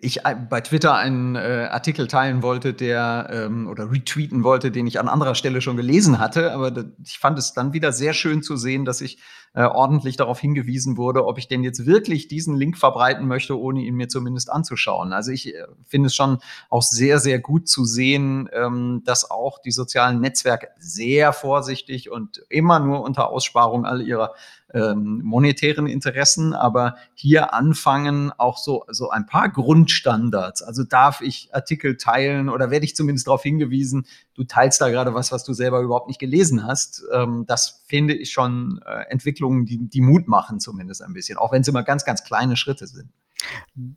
ich 0.01 0.23
bei 0.49 0.61
Twitter 0.61 0.95
einen 0.95 1.35
äh, 1.35 1.69
Artikel 1.71 2.07
teilen 2.07 2.43
wollte, 2.43 2.75
der 2.75 3.29
ähm, 3.31 3.67
oder 3.69 3.91
retweeten 3.91 4.45
wollte, 4.45 4.71
den 4.71 4.87
ich 4.87 5.01
an 5.01 5.09
anderer 5.09 5.35
Stelle 5.35 5.61
schon 5.61 5.77
gelesen 5.77 6.19
hatte. 6.19 6.53
Aber 6.53 6.85
ich 7.05 7.19
fand 7.19 7.39
es 7.39 7.55
dann 7.55 7.73
wieder 7.73 7.93
sehr 7.93 8.13
schön 8.13 8.43
zu 8.43 8.57
sehen, 8.57 8.85
dass 8.85 9.01
ich 9.01 9.19
äh, 9.55 9.65
ordentlich 9.65 10.17
darauf 10.17 10.41
hingewiesen 10.41 10.97
wurde, 10.97 11.25
ob 11.27 11.39
ich 11.39 11.49
denn 11.49 11.63
jetzt 11.63 11.87
wirklich 11.87 12.29
diesen 12.29 12.57
Link 12.57 12.77
verbreiten 12.77 13.27
möchte, 13.27 13.59
ohne 13.59 13.83
ihn 13.83 13.95
mir 13.95 14.09
zumindest 14.09 14.51
anzuschauen. 14.51 15.13
Also 15.13 15.31
ich 15.31 15.55
äh, 15.55 15.65
finde 15.87 16.09
es 16.09 16.15
schon 16.15 16.39
auch 16.71 16.83
sehr, 16.83 17.19
sehr 17.19 17.39
gut 17.39 17.69
zu 17.69 17.85
sehen, 17.85 18.49
ähm, 18.53 19.03
dass 19.05 19.31
auch 19.31 19.61
die 19.61 19.71
sozialen 19.71 20.21
Netzwerke 20.21 20.69
sehr 20.79 21.33
vorsichtig 21.33 22.11
und 22.11 22.43
immer 22.49 22.81
nur 22.81 23.03
unter 23.03 23.31
Aussparung 23.31 23.87
all 23.87 24.03
ihrer 24.03 24.35
ähm, 24.75 25.21
monetären 25.23 25.87
Interessen, 25.87 26.53
aber 26.53 26.97
hier 27.15 27.55
anfangen 27.55 28.33
auch 28.33 28.59
so, 28.59 28.85
so 28.89 29.11
ein 29.11 29.25
paar 29.27 29.49
Grundstandards. 29.65 30.63
Also 30.63 30.85
darf 30.85 31.23
ich 31.23 31.49
Artikel 31.53 31.97
teilen 31.97 32.51
oder 32.51 32.71
werde 32.71 32.85
ich 32.85 32.95
zumindest 32.95 33.27
darauf 33.27 33.43
hingewiesen, 33.43 34.07
du 34.35 34.45
teilst 34.45 34.81
da 34.81 34.91
gerade 34.91 35.15
was, 35.15 35.33
was 35.33 35.43
du 35.45 35.55
selber 35.55 35.81
überhaupt 35.81 36.09
nicht 36.09 36.21
gelesen 36.21 36.67
hast. 36.67 37.03
Ähm, 37.13 37.45
das 37.47 37.83
finde 37.87 38.15
ich 38.15 38.31
schon 38.31 38.81
äh, 38.87 39.11
Entwicklungen, 39.11 39.65
die, 39.65 39.79
die 39.79 40.01
Mut 40.01 40.29
machen 40.29 40.61
zumindest 40.61 41.03
ein 41.03 41.15
bisschen, 41.15 41.39
auch 41.39 41.53
wenn 41.53 41.63
es 41.63 41.69
immer 41.69 41.83
ganz, 41.83 42.05
ganz 42.05 42.25
kleine 42.25 42.57
Schritte 42.57 42.87
sind. 42.87 43.09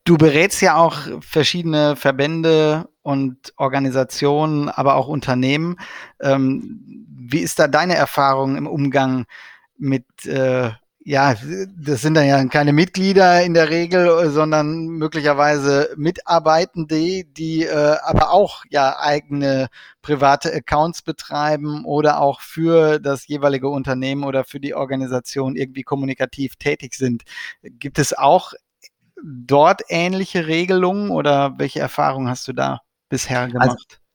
Du 0.03 0.17
berätst 0.17 0.61
ja 0.61 0.75
auch 0.75 0.97
verschiedene 1.21 1.95
Verbände 1.95 2.89
und 3.01 3.53
Organisationen, 3.57 4.69
aber 4.69 4.95
auch 4.95 5.07
Unternehmen. 5.07 5.77
Ähm, 6.19 7.05
wie 7.09 7.39
ist 7.39 7.59
da 7.59 7.67
deine 7.67 7.95
Erfahrung 7.95 8.55
im 8.55 8.67
Umgang 8.67 9.25
mit, 9.77 10.25
äh, 10.25 10.71
ja, 11.07 11.35
das 11.77 12.01
sind 12.01 12.15
dann 12.15 12.27
ja 12.27 12.43
keine 12.47 12.73
Mitglieder 12.73 13.41
in 13.41 13.53
der 13.53 13.69
Regel, 13.69 14.29
sondern 14.29 14.87
möglicherweise 14.87 15.93
Mitarbeitende, 15.95 17.23
die 17.23 17.63
äh, 17.63 17.95
aber 18.03 18.31
auch 18.31 18.65
ja 18.69 18.99
eigene 18.99 19.69
private 20.01 20.53
Accounts 20.53 21.03
betreiben 21.03 21.85
oder 21.85 22.19
auch 22.19 22.41
für 22.41 22.99
das 22.99 23.25
jeweilige 23.25 23.69
Unternehmen 23.69 24.25
oder 24.25 24.43
für 24.43 24.59
die 24.59 24.75
Organisation 24.75 25.55
irgendwie 25.55 25.83
kommunikativ 25.83 26.57
tätig 26.57 26.93
sind. 26.95 27.23
Gibt 27.63 27.99
es 27.99 28.11
auch 28.13 28.51
dort 29.23 29.83
ähnliche 29.87 30.45
Regelungen 30.47 31.11
oder 31.11 31.57
welche 31.57 31.79
Erfahrungen 31.79 32.27
hast 32.27 32.49
du 32.49 32.53
da 32.53 32.81
bisher 33.07 33.43
also 33.43 33.53
gemacht? 33.53 33.69
Also 33.69 34.06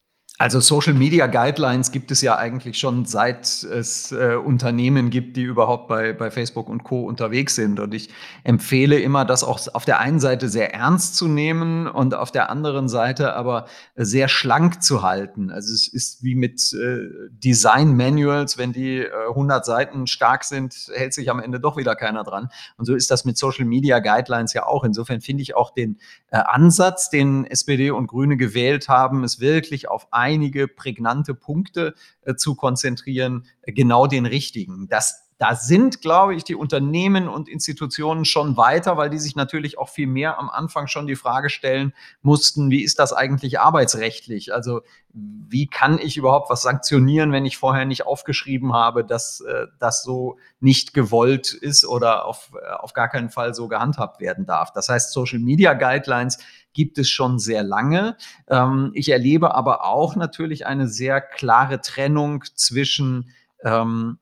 also 0.43 0.59
Social 0.59 0.95
Media 0.95 1.29
Guidelines 1.29 1.93
gibt 1.93 2.11
es 2.11 2.21
ja 2.21 2.37
eigentlich 2.37 2.77
schon 2.77 3.05
seit 3.05 3.47
es 3.63 4.11
äh, 4.11 4.35
Unternehmen 4.35 5.09
gibt, 5.09 5.37
die 5.37 5.43
überhaupt 5.43 5.87
bei, 5.87 6.13
bei 6.13 6.33
Facebook 6.33 6.69
und 6.69 6.83
Co. 6.83 7.03
unterwegs 7.03 7.55
sind. 7.55 7.79
Und 7.79 7.95
ich 7.95 8.09
empfehle 8.43 8.99
immer, 8.99 9.25
das 9.25 9.45
auch 9.45 9.61
auf 9.73 9.85
der 9.85 10.01
einen 10.01 10.19
Seite 10.19 10.49
sehr 10.49 10.75
ernst 10.75 11.15
zu 11.15 11.29
nehmen 11.29 11.87
und 11.87 12.17
auf 12.17 12.33
der 12.33 12.51
anderen 12.51 12.89
Seite 12.89 13.35
aber 13.35 13.67
sehr 13.95 14.27
schlank 14.27 14.83
zu 14.83 15.03
halten. 15.05 15.53
Also 15.53 15.73
es 15.73 15.87
ist 15.87 16.25
wie 16.25 16.35
mit 16.35 16.73
äh, 16.73 17.07
Design 17.31 17.97
Manuals, 17.97 18.59
wenn 18.59 18.73
die 18.73 18.99
äh, 18.99 19.11
100 19.29 19.65
Seiten 19.65 20.09
stark 20.09 20.43
sind, 20.43 20.91
hält 20.93 21.15
sich 21.15 21.31
am 21.31 21.39
Ende 21.39 21.61
doch 21.61 21.77
wieder 21.77 21.95
keiner 21.95 22.25
dran. 22.25 22.49
Und 22.77 22.87
so 22.87 22.97
ist 22.97 23.13
das 23.13 23.25
mit 23.25 23.39
Social 23.39 23.65
Media 23.65 24.01
Guidelines 24.01 24.55
ja 24.55 24.67
auch. 24.67 24.83
Insofern 24.83 25.21
finde 25.21 25.43
ich 25.45 25.55
auch 25.55 25.71
den 25.73 26.01
äh, 26.33 26.39
Ansatz, 26.39 27.11
den 27.11 27.45
SPD 27.45 27.93
und 27.93 28.09
Grüne 28.09 28.37
gewählt 28.37 28.89
haben, 28.89 29.23
es 29.23 29.39
wirklich 29.39 29.89
auf 29.89 30.09
ein 30.11 30.32
einige 30.33 30.69
prägnante 30.69 31.35
Punkte 31.35 31.95
äh, 32.23 32.35
zu 32.35 32.55
konzentrieren, 32.55 33.45
äh, 33.63 33.73
genau 33.73 34.07
den 34.07 34.27
richtigen. 34.27 34.89
Das 34.89 35.31
da 35.43 35.57
sind, 35.57 36.01
glaube 36.03 36.37
ich, 36.37 36.45
die 36.45 36.55
Unternehmen 36.55 37.27
und 37.27 37.49
Institutionen 37.49 38.25
schon 38.25 38.57
weiter, 38.57 38.97
weil 38.97 39.11
die 39.11 39.19
sich 39.19 39.35
natürlich 39.35 39.77
auch 39.77 39.89
viel 39.89 40.07
mehr 40.07 40.39
am 40.39 40.49
Anfang 40.49 40.87
schon 40.87 41.09
die 41.09 41.17
Frage 41.17 41.51
stellen 41.51 41.95
mussten, 42.23 42.71
wie 42.71 42.85
ist 42.85 43.01
das 43.01 43.13
eigentlich 43.13 43.59
arbeitsrechtlich? 43.59 44.55
Also 44.55 44.83
wie 45.13 45.67
kann 45.67 45.99
ich 45.99 46.17
überhaupt 46.17 46.49
was 46.49 46.63
sanktionieren, 46.63 47.33
wenn 47.33 47.45
ich 47.45 47.57
vorher 47.57 47.87
nicht 47.87 48.07
aufgeschrieben 48.07 48.73
habe, 48.73 49.05
dass 49.05 49.41
äh, 49.41 49.67
das 49.81 50.05
so 50.05 50.37
nicht 50.61 50.95
gewollt 50.95 51.53
ist 51.53 51.85
oder 51.85 52.25
auf, 52.25 52.53
äh, 52.55 52.75
auf 52.75 52.93
gar 52.93 53.09
keinen 53.09 53.29
Fall 53.29 53.53
so 53.53 53.67
gehandhabt 53.67 54.21
werden 54.21 54.47
darf. 54.47 54.73
Das 54.73 54.89
heißt, 54.89 55.11
Social 55.11 55.41
Media 55.41 55.75
Guidelines 55.75 56.39
gibt 56.73 56.99
es 56.99 57.11
schon 57.11 57.41
sehr 57.41 57.65
lange. 57.65 58.17
Ähm, 58.47 58.93
ich 58.95 59.09
erlebe 59.09 59.57
aber 59.57 59.85
auch 59.87 60.15
natürlich 60.15 60.67
eine 60.67 60.87
sehr 60.87 61.21
klare 61.21 61.81
Trennung 61.81 62.45
zwischen 62.55 63.33
ähm, 63.65 64.19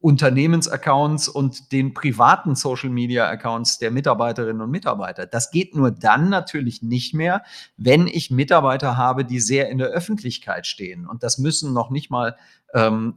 Unternehmensaccounts 0.00 1.28
und 1.28 1.72
den 1.72 1.92
privaten 1.92 2.54
Social 2.54 2.90
Media 2.90 3.28
Accounts 3.28 3.78
der 3.78 3.90
Mitarbeiterinnen 3.90 4.62
und 4.62 4.70
Mitarbeiter. 4.70 5.26
Das 5.26 5.50
geht 5.50 5.74
nur 5.74 5.90
dann 5.90 6.28
natürlich 6.28 6.82
nicht 6.82 7.14
mehr, 7.14 7.42
wenn 7.76 8.06
ich 8.06 8.30
Mitarbeiter 8.30 8.96
habe, 8.96 9.24
die 9.24 9.40
sehr 9.40 9.68
in 9.70 9.78
der 9.78 9.88
Öffentlichkeit 9.88 10.66
stehen. 10.66 11.06
Und 11.06 11.24
das 11.24 11.38
müssen 11.38 11.72
noch 11.72 11.90
nicht 11.90 12.10
mal 12.10 12.36
ähm, 12.74 13.14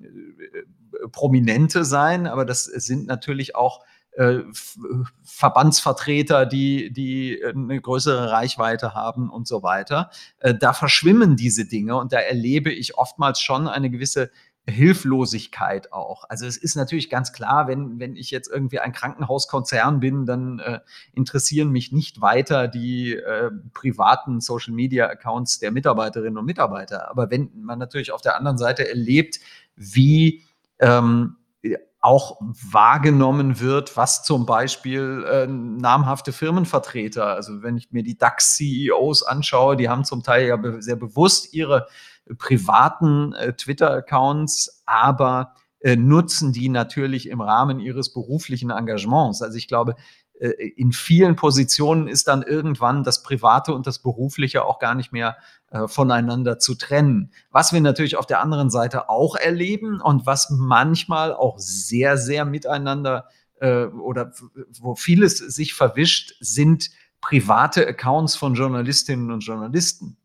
Prominente 1.11 1.85
sein, 1.85 2.25
aber 2.25 2.45
das 2.45 2.65
sind 2.65 3.05
natürlich 3.05 3.55
auch 3.55 3.83
äh, 4.13 4.39
Verbandsvertreter, 5.23 6.45
die, 6.45 6.91
die 6.91 7.41
eine 7.45 7.79
größere 7.79 8.31
Reichweite 8.31 8.93
haben 8.93 9.29
und 9.29 9.47
so 9.47 9.63
weiter. 9.63 10.09
Äh, 10.39 10.55
da 10.55 10.73
verschwimmen 10.73 11.37
diese 11.37 11.65
Dinge 11.65 11.95
und 11.95 12.11
da 12.11 12.17
erlebe 12.17 12.71
ich 12.71 12.97
oftmals 12.97 13.39
schon 13.39 13.67
eine 13.67 13.89
gewisse 13.89 14.31
Hilflosigkeit 14.67 15.91
auch. 15.91 16.23
Also 16.29 16.45
es 16.45 16.55
ist 16.55 16.75
natürlich 16.75 17.09
ganz 17.09 17.33
klar, 17.33 17.67
wenn, 17.67 17.99
wenn 17.99 18.15
ich 18.15 18.29
jetzt 18.29 18.49
irgendwie 18.49 18.79
ein 18.79 18.93
Krankenhauskonzern 18.93 19.99
bin, 19.99 20.25
dann 20.25 20.59
äh, 20.59 20.79
interessieren 21.13 21.69
mich 21.69 21.91
nicht 21.91 22.21
weiter 22.21 22.67
die 22.67 23.15
äh, 23.15 23.49
privaten 23.73 24.39
Social-Media-Accounts 24.39 25.59
der 25.59 25.71
Mitarbeiterinnen 25.71 26.37
und 26.37 26.45
Mitarbeiter. 26.45 27.09
Aber 27.09 27.31
wenn 27.31 27.49
man 27.55 27.79
natürlich 27.79 28.11
auf 28.11 28.21
der 28.21 28.37
anderen 28.37 28.57
Seite 28.57 28.87
erlebt, 28.87 29.39
wie 29.75 30.43
ähm, 30.79 31.37
auch 31.99 32.39
wahrgenommen 32.41 33.59
wird, 33.59 33.95
was 33.95 34.23
zum 34.23 34.47
Beispiel 34.47 35.23
äh, 35.29 35.47
namhafte 35.47 36.33
Firmenvertreter, 36.33 37.27
also 37.27 37.61
wenn 37.61 37.77
ich 37.77 37.91
mir 37.91 38.01
die 38.01 38.17
DAX-CEOs 38.17 39.23
anschaue, 39.23 39.77
die 39.77 39.87
haben 39.87 40.03
zum 40.03 40.23
Teil 40.23 40.47
ja 40.47 40.55
be 40.55 40.81
sehr 40.81 40.95
bewusst 40.95 41.53
ihre 41.53 41.87
privaten 42.39 43.33
äh, 43.33 43.53
Twitter-Accounts, 43.53 44.83
aber 44.87 45.53
äh, 45.81 45.95
nutzen 45.95 46.53
die 46.53 46.69
natürlich 46.69 47.29
im 47.29 47.41
Rahmen 47.41 47.79
ihres 47.79 48.13
beruflichen 48.13 48.71
Engagements. 48.71 49.41
Also 49.41 49.57
ich 49.57 49.67
glaube, 49.67 49.95
in 50.47 50.91
vielen 50.91 51.35
Positionen 51.35 52.07
ist 52.07 52.27
dann 52.27 52.41
irgendwann 52.41 53.03
das 53.03 53.21
Private 53.21 53.73
und 53.73 53.85
das 53.85 53.99
Berufliche 53.99 54.65
auch 54.65 54.79
gar 54.79 54.95
nicht 54.95 55.11
mehr 55.11 55.37
äh, 55.69 55.87
voneinander 55.87 56.57
zu 56.57 56.73
trennen. 56.73 57.31
Was 57.51 57.73
wir 57.73 57.81
natürlich 57.81 58.17
auf 58.17 58.25
der 58.25 58.41
anderen 58.41 58.71
Seite 58.71 59.07
auch 59.07 59.35
erleben 59.35 60.01
und 60.01 60.25
was 60.25 60.49
manchmal 60.49 61.33
auch 61.33 61.59
sehr, 61.59 62.17
sehr 62.17 62.45
miteinander 62.45 63.27
äh, 63.59 63.85
oder 63.85 64.31
wo 64.79 64.95
vieles 64.95 65.37
sich 65.37 65.75
verwischt, 65.75 66.33
sind 66.39 66.89
private 67.21 67.87
Accounts 67.87 68.35
von 68.35 68.55
Journalistinnen 68.55 69.31
und 69.31 69.41
Journalisten 69.41 70.17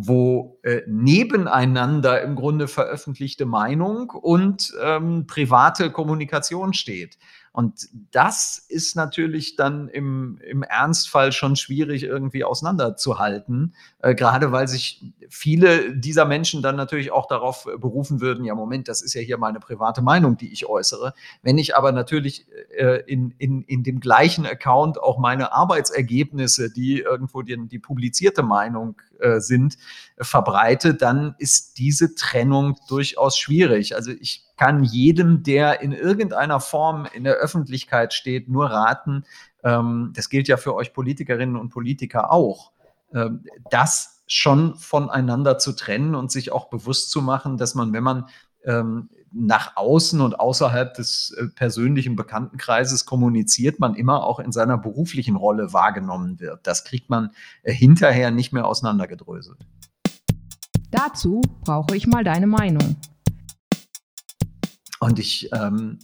wo 0.00 0.60
äh, 0.62 0.82
nebeneinander 0.86 2.22
im 2.22 2.36
Grunde 2.36 2.68
veröffentlichte 2.68 3.46
Meinung 3.46 4.10
und 4.10 4.72
ähm, 4.80 5.26
private 5.26 5.90
Kommunikation 5.90 6.72
steht. 6.72 7.18
Und 7.58 7.88
das 8.12 8.64
ist 8.68 8.94
natürlich 8.94 9.56
dann 9.56 9.88
im, 9.88 10.38
im 10.48 10.62
Ernstfall 10.62 11.32
schon 11.32 11.56
schwierig 11.56 12.04
irgendwie 12.04 12.44
auseinanderzuhalten, 12.44 13.74
äh, 13.98 14.14
gerade 14.14 14.52
weil 14.52 14.68
sich 14.68 15.12
viele 15.28 15.92
dieser 15.96 16.24
Menschen 16.24 16.62
dann 16.62 16.76
natürlich 16.76 17.10
auch 17.10 17.26
darauf 17.26 17.64
berufen 17.64 18.20
würden, 18.20 18.44
ja 18.44 18.54
Moment, 18.54 18.86
das 18.86 19.02
ist 19.02 19.12
ja 19.14 19.22
hier 19.22 19.38
meine 19.38 19.58
private 19.58 20.02
Meinung, 20.02 20.36
die 20.36 20.52
ich 20.52 20.66
äußere. 20.66 21.14
Wenn 21.42 21.58
ich 21.58 21.76
aber 21.76 21.90
natürlich 21.90 22.46
äh, 22.76 23.02
in, 23.08 23.34
in, 23.38 23.62
in 23.62 23.82
dem 23.82 23.98
gleichen 23.98 24.46
Account 24.46 25.02
auch 25.02 25.18
meine 25.18 25.50
Arbeitsergebnisse, 25.52 26.72
die 26.72 27.00
irgendwo 27.00 27.42
die, 27.42 27.58
die 27.66 27.80
publizierte 27.80 28.44
Meinung 28.44 29.02
äh, 29.18 29.40
sind, 29.40 29.78
äh, 30.14 30.22
verbreite, 30.22 30.94
dann 30.94 31.34
ist 31.38 31.78
diese 31.78 32.14
Trennung 32.14 32.76
durchaus 32.88 33.36
schwierig. 33.36 33.96
Also 33.96 34.12
ich 34.12 34.47
kann 34.58 34.84
jedem, 34.84 35.42
der 35.42 35.80
in 35.80 35.92
irgendeiner 35.92 36.60
Form 36.60 37.06
in 37.14 37.24
der 37.24 37.34
Öffentlichkeit 37.34 38.12
steht, 38.12 38.48
nur 38.48 38.66
raten, 38.66 39.24
ähm, 39.64 40.12
das 40.14 40.28
gilt 40.28 40.48
ja 40.48 40.56
für 40.56 40.74
euch 40.74 40.92
Politikerinnen 40.92 41.56
und 41.56 41.70
Politiker 41.70 42.30
auch, 42.30 42.72
ähm, 43.14 43.44
das 43.70 44.22
schon 44.26 44.74
voneinander 44.74 45.58
zu 45.58 45.72
trennen 45.72 46.14
und 46.14 46.30
sich 46.30 46.52
auch 46.52 46.68
bewusst 46.68 47.10
zu 47.10 47.22
machen, 47.22 47.56
dass 47.56 47.74
man, 47.74 47.92
wenn 47.92 48.02
man 48.02 48.28
ähm, 48.64 49.08
nach 49.32 49.76
außen 49.76 50.20
und 50.20 50.40
außerhalb 50.40 50.94
des 50.94 51.30
äh, 51.38 51.46
persönlichen 51.48 52.16
Bekanntenkreises 52.16 53.06
kommuniziert, 53.06 53.78
man 53.78 53.94
immer 53.94 54.24
auch 54.24 54.38
in 54.38 54.52
seiner 54.52 54.78
beruflichen 54.78 55.36
Rolle 55.36 55.72
wahrgenommen 55.72 56.40
wird. 56.40 56.66
Das 56.66 56.84
kriegt 56.84 57.10
man 57.10 57.30
äh, 57.62 57.72
hinterher 57.72 58.30
nicht 58.30 58.52
mehr 58.52 58.66
auseinandergedröselt. 58.66 59.58
Dazu 60.90 61.42
brauche 61.62 61.96
ich 61.96 62.06
mal 62.06 62.24
deine 62.24 62.46
Meinung. 62.46 62.96
Und 65.00 65.18
ich 65.18 65.50
ähm, 65.52 65.98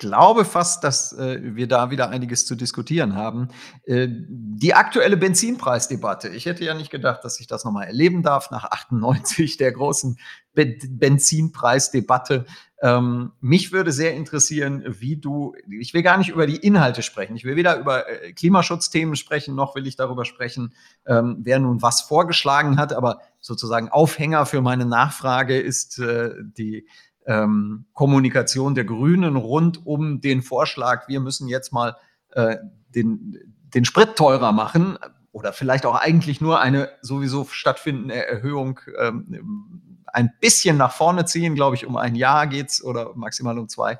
glaube 0.00 0.44
fast, 0.44 0.82
dass 0.82 1.12
äh, 1.12 1.38
wir 1.54 1.68
da 1.68 1.90
wieder 1.90 2.08
einiges 2.08 2.46
zu 2.46 2.56
diskutieren 2.56 3.14
haben. 3.14 3.48
Äh, 3.84 4.08
die 4.08 4.74
aktuelle 4.74 5.16
Benzinpreisdebatte. 5.16 6.30
Ich 6.30 6.46
hätte 6.46 6.64
ja 6.64 6.74
nicht 6.74 6.90
gedacht, 6.90 7.22
dass 7.22 7.38
ich 7.38 7.46
das 7.46 7.64
nochmal 7.64 7.86
erleben 7.86 8.22
darf 8.22 8.50
nach 8.50 8.64
98 8.64 9.58
der 9.58 9.72
großen 9.72 10.18
Be 10.54 10.78
Benzinpreisdebatte. 10.88 12.46
Ähm, 12.82 13.32
mich 13.40 13.72
würde 13.72 13.92
sehr 13.92 14.14
interessieren, 14.14 14.82
wie 14.86 15.16
du, 15.16 15.54
ich 15.68 15.92
will 15.92 16.02
gar 16.02 16.16
nicht 16.16 16.30
über 16.30 16.46
die 16.46 16.56
Inhalte 16.56 17.02
sprechen. 17.02 17.36
Ich 17.36 17.44
will 17.44 17.56
weder 17.56 17.78
über 17.78 18.08
äh, 18.08 18.32
Klimaschutzthemen 18.32 19.16
sprechen, 19.16 19.54
noch 19.54 19.74
will 19.74 19.86
ich 19.86 19.96
darüber 19.96 20.24
sprechen, 20.24 20.72
ähm, 21.06 21.36
wer 21.42 21.58
nun 21.58 21.82
was 21.82 22.00
vorgeschlagen 22.00 22.78
hat. 22.78 22.94
Aber 22.94 23.20
sozusagen 23.38 23.90
Aufhänger 23.90 24.46
für 24.46 24.62
meine 24.62 24.86
Nachfrage 24.86 25.60
ist 25.60 25.98
äh, 25.98 26.30
die 26.40 26.86
ähm, 27.26 27.86
Kommunikation 27.92 28.74
der 28.74 28.84
Grünen 28.84 29.36
rund 29.36 29.86
um 29.86 30.20
den 30.20 30.42
Vorschlag, 30.42 31.08
wir 31.08 31.20
müssen 31.20 31.48
jetzt 31.48 31.72
mal 31.72 31.96
äh, 32.30 32.56
den, 32.94 33.54
den 33.74 33.84
Sprit 33.84 34.16
teurer 34.16 34.52
machen 34.52 34.98
oder 35.32 35.52
vielleicht 35.52 35.86
auch 35.86 35.94
eigentlich 35.94 36.40
nur 36.40 36.60
eine 36.60 36.88
sowieso 37.02 37.44
stattfindende 37.44 38.26
Erhöhung 38.26 38.80
ähm, 38.98 39.96
ein 40.12 40.30
bisschen 40.40 40.76
nach 40.76 40.92
vorne 40.92 41.24
ziehen, 41.24 41.54
glaube 41.54 41.76
ich, 41.76 41.86
um 41.86 41.96
ein 41.96 42.14
Jahr 42.14 42.46
geht's 42.46 42.82
oder 42.82 43.14
maximal 43.14 43.58
um 43.58 43.68
zwei. 43.68 43.98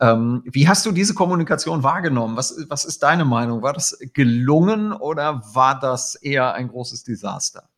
Ähm, 0.00 0.42
wie 0.44 0.68
hast 0.68 0.84
du 0.86 0.92
diese 0.92 1.14
Kommunikation 1.14 1.82
wahrgenommen? 1.82 2.36
Was, 2.36 2.66
was 2.68 2.84
ist 2.84 3.02
deine 3.02 3.24
Meinung? 3.24 3.62
War 3.62 3.72
das 3.72 3.96
gelungen 4.12 4.92
oder 4.92 5.42
war 5.54 5.78
das 5.78 6.16
eher 6.16 6.54
ein 6.54 6.68
großes 6.68 7.04
Desaster? 7.04 7.68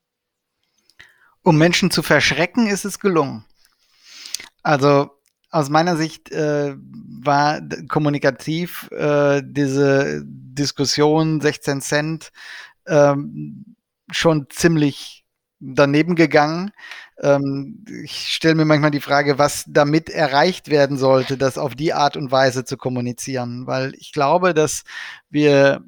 Um 1.43 1.59
Menschen 1.59 1.91
zu 1.91 2.03
verschrecken, 2.03 2.67
ist 2.67 2.85
es 2.85 2.99
gelungen. 2.99 3.45
Also 4.67 5.11
aus 5.53 5.71
meiner 5.71 5.97
Sicht 5.97 6.33
äh, 6.33 6.75
war 6.77 7.61
kommunikativ 7.87 8.91
äh, 8.91 9.41
diese 9.45 10.25
Diskussion 10.25 11.41
16 11.41 11.81
Cent 11.81 12.33
ähm, 12.89 13.77
schon 14.11 14.49
ziemlich 14.51 15.25
daneben 15.61 16.17
gegangen. 16.17 16.73
Ähm, 17.23 17.85
ich 18.03 18.33
stelle 18.33 18.57
mir 18.57 18.65
manchmal 18.65 18.91
die 18.91 19.01
Frage, 19.01 19.39
was 19.39 19.67
damit 19.69 20.11
erreicht 20.11 20.69
werden 20.69 20.97
sollte, 20.99 21.39
das 21.39 21.59
auf 21.59 21.77
die 21.77 21.93
Art 21.93 22.17
und 22.17 22.33
Weise 22.33 22.65
zu 22.65 22.77
kommunizieren, 22.77 23.69
weil 23.69 23.95
ich 23.95 24.11
glaube, 24.11 24.53
dass 24.53 24.83
wir 25.31 25.85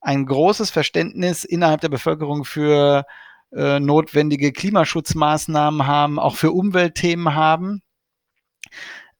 ein 0.00 0.24
großes 0.24 0.70
Verständnis 0.70 1.44
innerhalb 1.44 1.82
der 1.82 1.90
Bevölkerung 1.90 2.46
für 2.46 3.04
äh, 3.52 3.78
notwendige 3.78 4.52
Klimaschutzmaßnahmen 4.52 5.86
haben, 5.86 6.18
auch 6.18 6.36
für 6.36 6.52
Umweltthemen 6.52 7.34
haben 7.34 7.82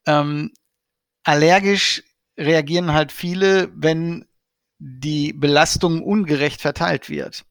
ähm, 0.06 0.52
allergisch 1.24 2.02
reagieren 2.38 2.92
halt 2.92 3.12
viele, 3.12 3.70
wenn 3.74 4.26
die 4.78 5.32
Belastung 5.32 6.02
ungerecht 6.02 6.60
verteilt 6.60 7.10
wird. 7.10 7.44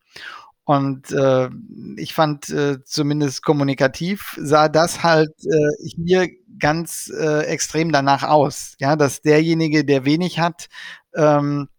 Und 0.63 1.11
äh, 1.11 1.49
ich 1.95 2.13
fand 2.13 2.49
äh, 2.49 2.83
zumindest 2.83 3.41
kommunikativ 3.41 4.37
sah 4.37 4.67
das 4.67 5.01
halt 5.01 5.31
äh, 5.45 5.87
hier 5.95 6.27
ganz 6.59 7.09
äh, 7.17 7.45
extrem 7.45 7.91
danach 7.93 8.23
aus, 8.23 8.75
ja, 8.79 8.97
dass 8.97 9.21
derjenige, 9.21 9.85
der 9.85 10.03
wenig 10.03 10.39
hat, 10.39 10.67
ähm, 11.15 11.69
äh, 11.69 11.76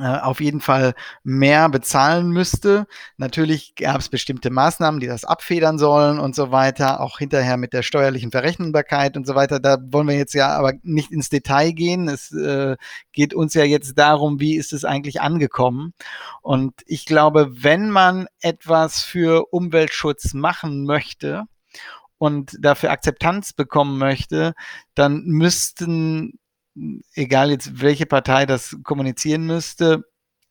auf 0.00 0.40
jeden 0.40 0.60
Fall 0.60 0.94
mehr 1.24 1.68
bezahlen 1.68 2.30
müsste. 2.30 2.86
Natürlich 3.16 3.74
gab 3.74 4.00
es 4.00 4.08
bestimmte 4.08 4.50
Maßnahmen, 4.50 5.00
die 5.00 5.06
das 5.06 5.24
abfedern 5.24 5.78
sollen 5.78 6.18
und 6.18 6.34
so 6.34 6.50
weiter, 6.50 7.00
auch 7.00 7.18
hinterher 7.18 7.56
mit 7.56 7.72
der 7.72 7.82
steuerlichen 7.82 8.30
Verrechnbarkeit 8.30 9.16
und 9.16 9.26
so 9.26 9.34
weiter. 9.34 9.60
Da 9.60 9.78
wollen 9.90 10.08
wir 10.08 10.16
jetzt 10.16 10.34
ja 10.34 10.56
aber 10.56 10.72
nicht 10.82 11.12
ins 11.12 11.28
Detail 11.28 11.72
gehen. 11.72 12.08
Es 12.08 12.32
äh, 12.32 12.76
geht 13.12 13.34
uns 13.34 13.54
ja 13.54 13.64
jetzt 13.64 13.98
darum, 13.98 14.40
wie 14.40 14.56
ist 14.56 14.72
es 14.72 14.84
eigentlich 14.84 15.20
angekommen. 15.20 15.94
Und 16.40 16.74
ich 16.86 17.06
glaube, 17.06 17.50
wenn 17.50 17.90
man 17.90 18.26
etwas 18.40 19.02
für 19.02 19.52
Umweltschutz 19.52 20.34
machen 20.34 20.84
möchte, 20.84 21.44
und 22.22 22.56
dafür 22.60 22.92
Akzeptanz 22.92 23.52
bekommen 23.52 23.98
möchte, 23.98 24.54
dann 24.94 25.24
müssten 25.24 26.38
egal 27.14 27.50
jetzt 27.50 27.80
welche 27.80 28.06
Partei 28.06 28.46
das 28.46 28.76
kommunizieren 28.82 29.46
müsste 29.46 30.04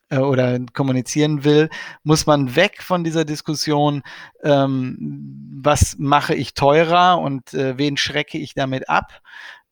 äh, 0.09 0.17
oder 0.17 0.59
kommunizieren 0.73 1.43
will, 1.43 1.69
muss 2.03 2.25
man 2.25 2.55
weg 2.55 2.81
von 2.83 3.03
dieser 3.03 3.25
Diskussion, 3.25 4.03
ähm, 4.43 5.59
was 5.63 5.95
mache 5.97 6.35
ich 6.35 6.53
teurer 6.53 7.19
und 7.19 7.53
äh, 7.53 7.77
wen 7.77 7.97
schrecke 7.97 8.37
ich 8.37 8.53
damit 8.53 8.89
ab, 8.89 9.21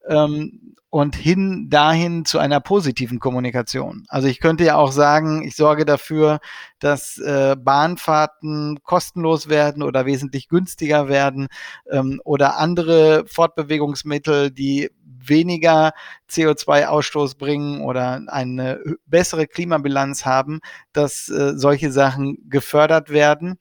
ähm, 0.07 0.75
und 0.91 1.15
hin 1.15 1.69
dahin 1.69 2.25
zu 2.25 2.39
einer 2.39 2.59
positiven 2.59 3.19
Kommunikation. 3.19 4.05
Also 4.07 4.27
ich 4.27 4.39
könnte 4.39 4.63
ja 4.63 4.75
auch 4.75 4.91
sagen, 4.91 5.43
ich 5.43 5.55
sorge 5.55 5.85
dafür, 5.85 6.39
dass 6.79 7.19
äh, 7.19 7.55
Bahnfahrten 7.55 8.79
kostenlos 8.83 9.49
werden 9.49 9.83
oder 9.83 10.07
wesentlich 10.07 10.47
günstiger 10.47 11.07
werden 11.07 11.47
ähm, 11.91 12.19
oder 12.25 12.57
andere 12.57 13.25
Fortbewegungsmittel, 13.27 14.49
die 14.49 14.89
weniger 15.29 15.93
CO2-Ausstoß 16.29 17.37
bringen 17.37 17.81
oder 17.81 18.21
eine 18.27 18.81
bessere 19.05 19.47
Klimabilanz 19.47 20.25
haben, 20.25 20.59
dass 20.93 21.29
äh, 21.29 21.53
solche 21.55 21.91
Sachen 21.91 22.37
gefördert 22.49 23.09
werden 23.09 23.59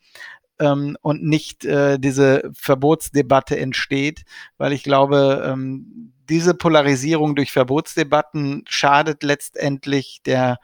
ähm, 0.59 0.97
und 1.03 1.23
nicht 1.23 1.65
äh, 1.65 1.99
diese 1.99 2.51
Verbotsdebatte 2.55 3.59
entsteht, 3.59 4.25
weil 4.57 4.73
ich 4.73 4.83
glaube, 4.83 5.45
ähm, 5.47 6.13
diese 6.29 6.55
Polarisierung 6.55 7.35
durch 7.35 7.53
Verbotsdebatten 7.53 8.65
schadet 8.69 9.23
letztendlich 9.23 10.21
der, 10.27 10.59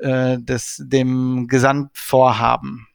äh, 0.00 0.38
des, 0.38 0.82
dem 0.84 1.48
Gesamtvorhaben. 1.48 2.86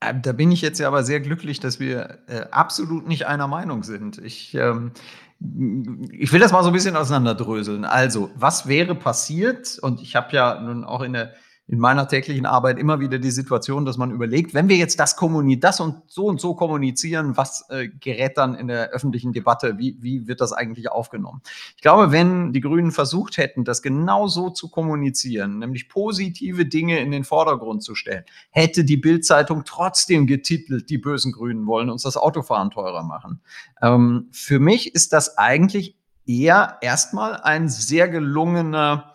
Äh, 0.00 0.14
da 0.20 0.32
bin 0.32 0.52
ich 0.52 0.60
jetzt 0.60 0.78
ja 0.78 0.88
aber 0.88 1.02
sehr 1.02 1.20
glücklich, 1.20 1.60
dass 1.60 1.80
wir 1.80 2.18
äh, 2.28 2.46
absolut 2.50 3.08
nicht 3.08 3.26
einer 3.26 3.48
Meinung 3.48 3.82
sind. 3.82 4.18
Ich, 4.18 4.54
ähm, 4.54 4.92
ich 5.38 6.32
will 6.32 6.40
das 6.40 6.52
mal 6.52 6.62
so 6.62 6.70
ein 6.70 6.72
bisschen 6.72 6.96
auseinanderdröseln. 6.96 7.84
Also, 7.84 8.30
was 8.34 8.66
wäre 8.66 8.94
passiert? 8.94 9.78
Und 9.78 10.00
ich 10.00 10.16
habe 10.16 10.34
ja 10.34 10.60
nun 10.60 10.84
auch 10.84 11.02
in 11.02 11.12
der 11.12 11.34
in 11.68 11.80
meiner 11.80 12.06
täglichen 12.06 12.46
Arbeit 12.46 12.78
immer 12.78 13.00
wieder 13.00 13.18
die 13.18 13.32
Situation, 13.32 13.84
dass 13.84 13.96
man 13.96 14.12
überlegt, 14.12 14.54
wenn 14.54 14.68
wir 14.68 14.76
jetzt 14.76 15.00
das 15.00 15.16
kommunizieren, 15.16 15.60
das 15.60 15.80
und 15.80 16.02
so 16.06 16.26
und 16.26 16.40
so 16.40 16.54
kommunizieren, 16.54 17.36
was 17.36 17.68
äh, 17.70 17.88
gerät 17.88 18.38
dann 18.38 18.54
in 18.54 18.68
der 18.68 18.90
öffentlichen 18.90 19.32
Debatte? 19.32 19.76
Wie, 19.76 19.96
wie 20.00 20.28
wird 20.28 20.40
das 20.40 20.52
eigentlich 20.52 20.90
aufgenommen? 20.92 21.42
Ich 21.74 21.82
glaube, 21.82 22.12
wenn 22.12 22.52
die 22.52 22.60
Grünen 22.60 22.92
versucht 22.92 23.36
hätten, 23.36 23.64
das 23.64 23.82
genau 23.82 24.28
so 24.28 24.50
zu 24.50 24.70
kommunizieren, 24.70 25.58
nämlich 25.58 25.88
positive 25.88 26.66
Dinge 26.66 27.00
in 27.00 27.10
den 27.10 27.24
Vordergrund 27.24 27.82
zu 27.82 27.96
stellen, 27.96 28.24
hätte 28.50 28.84
die 28.84 28.96
Bildzeitung 28.96 29.64
trotzdem 29.64 30.28
getitelt, 30.28 30.88
die 30.88 30.98
bösen 30.98 31.32
Grünen 31.32 31.66
wollen 31.66 31.90
uns 31.90 32.02
das 32.02 32.16
Autofahren 32.16 32.70
teurer 32.70 33.02
machen. 33.02 33.40
Ähm, 33.82 34.28
für 34.30 34.60
mich 34.60 34.94
ist 34.94 35.12
das 35.12 35.36
eigentlich 35.36 35.96
eher 36.26 36.78
erstmal 36.80 37.36
ein 37.40 37.68
sehr 37.68 38.08
gelungener 38.08 39.14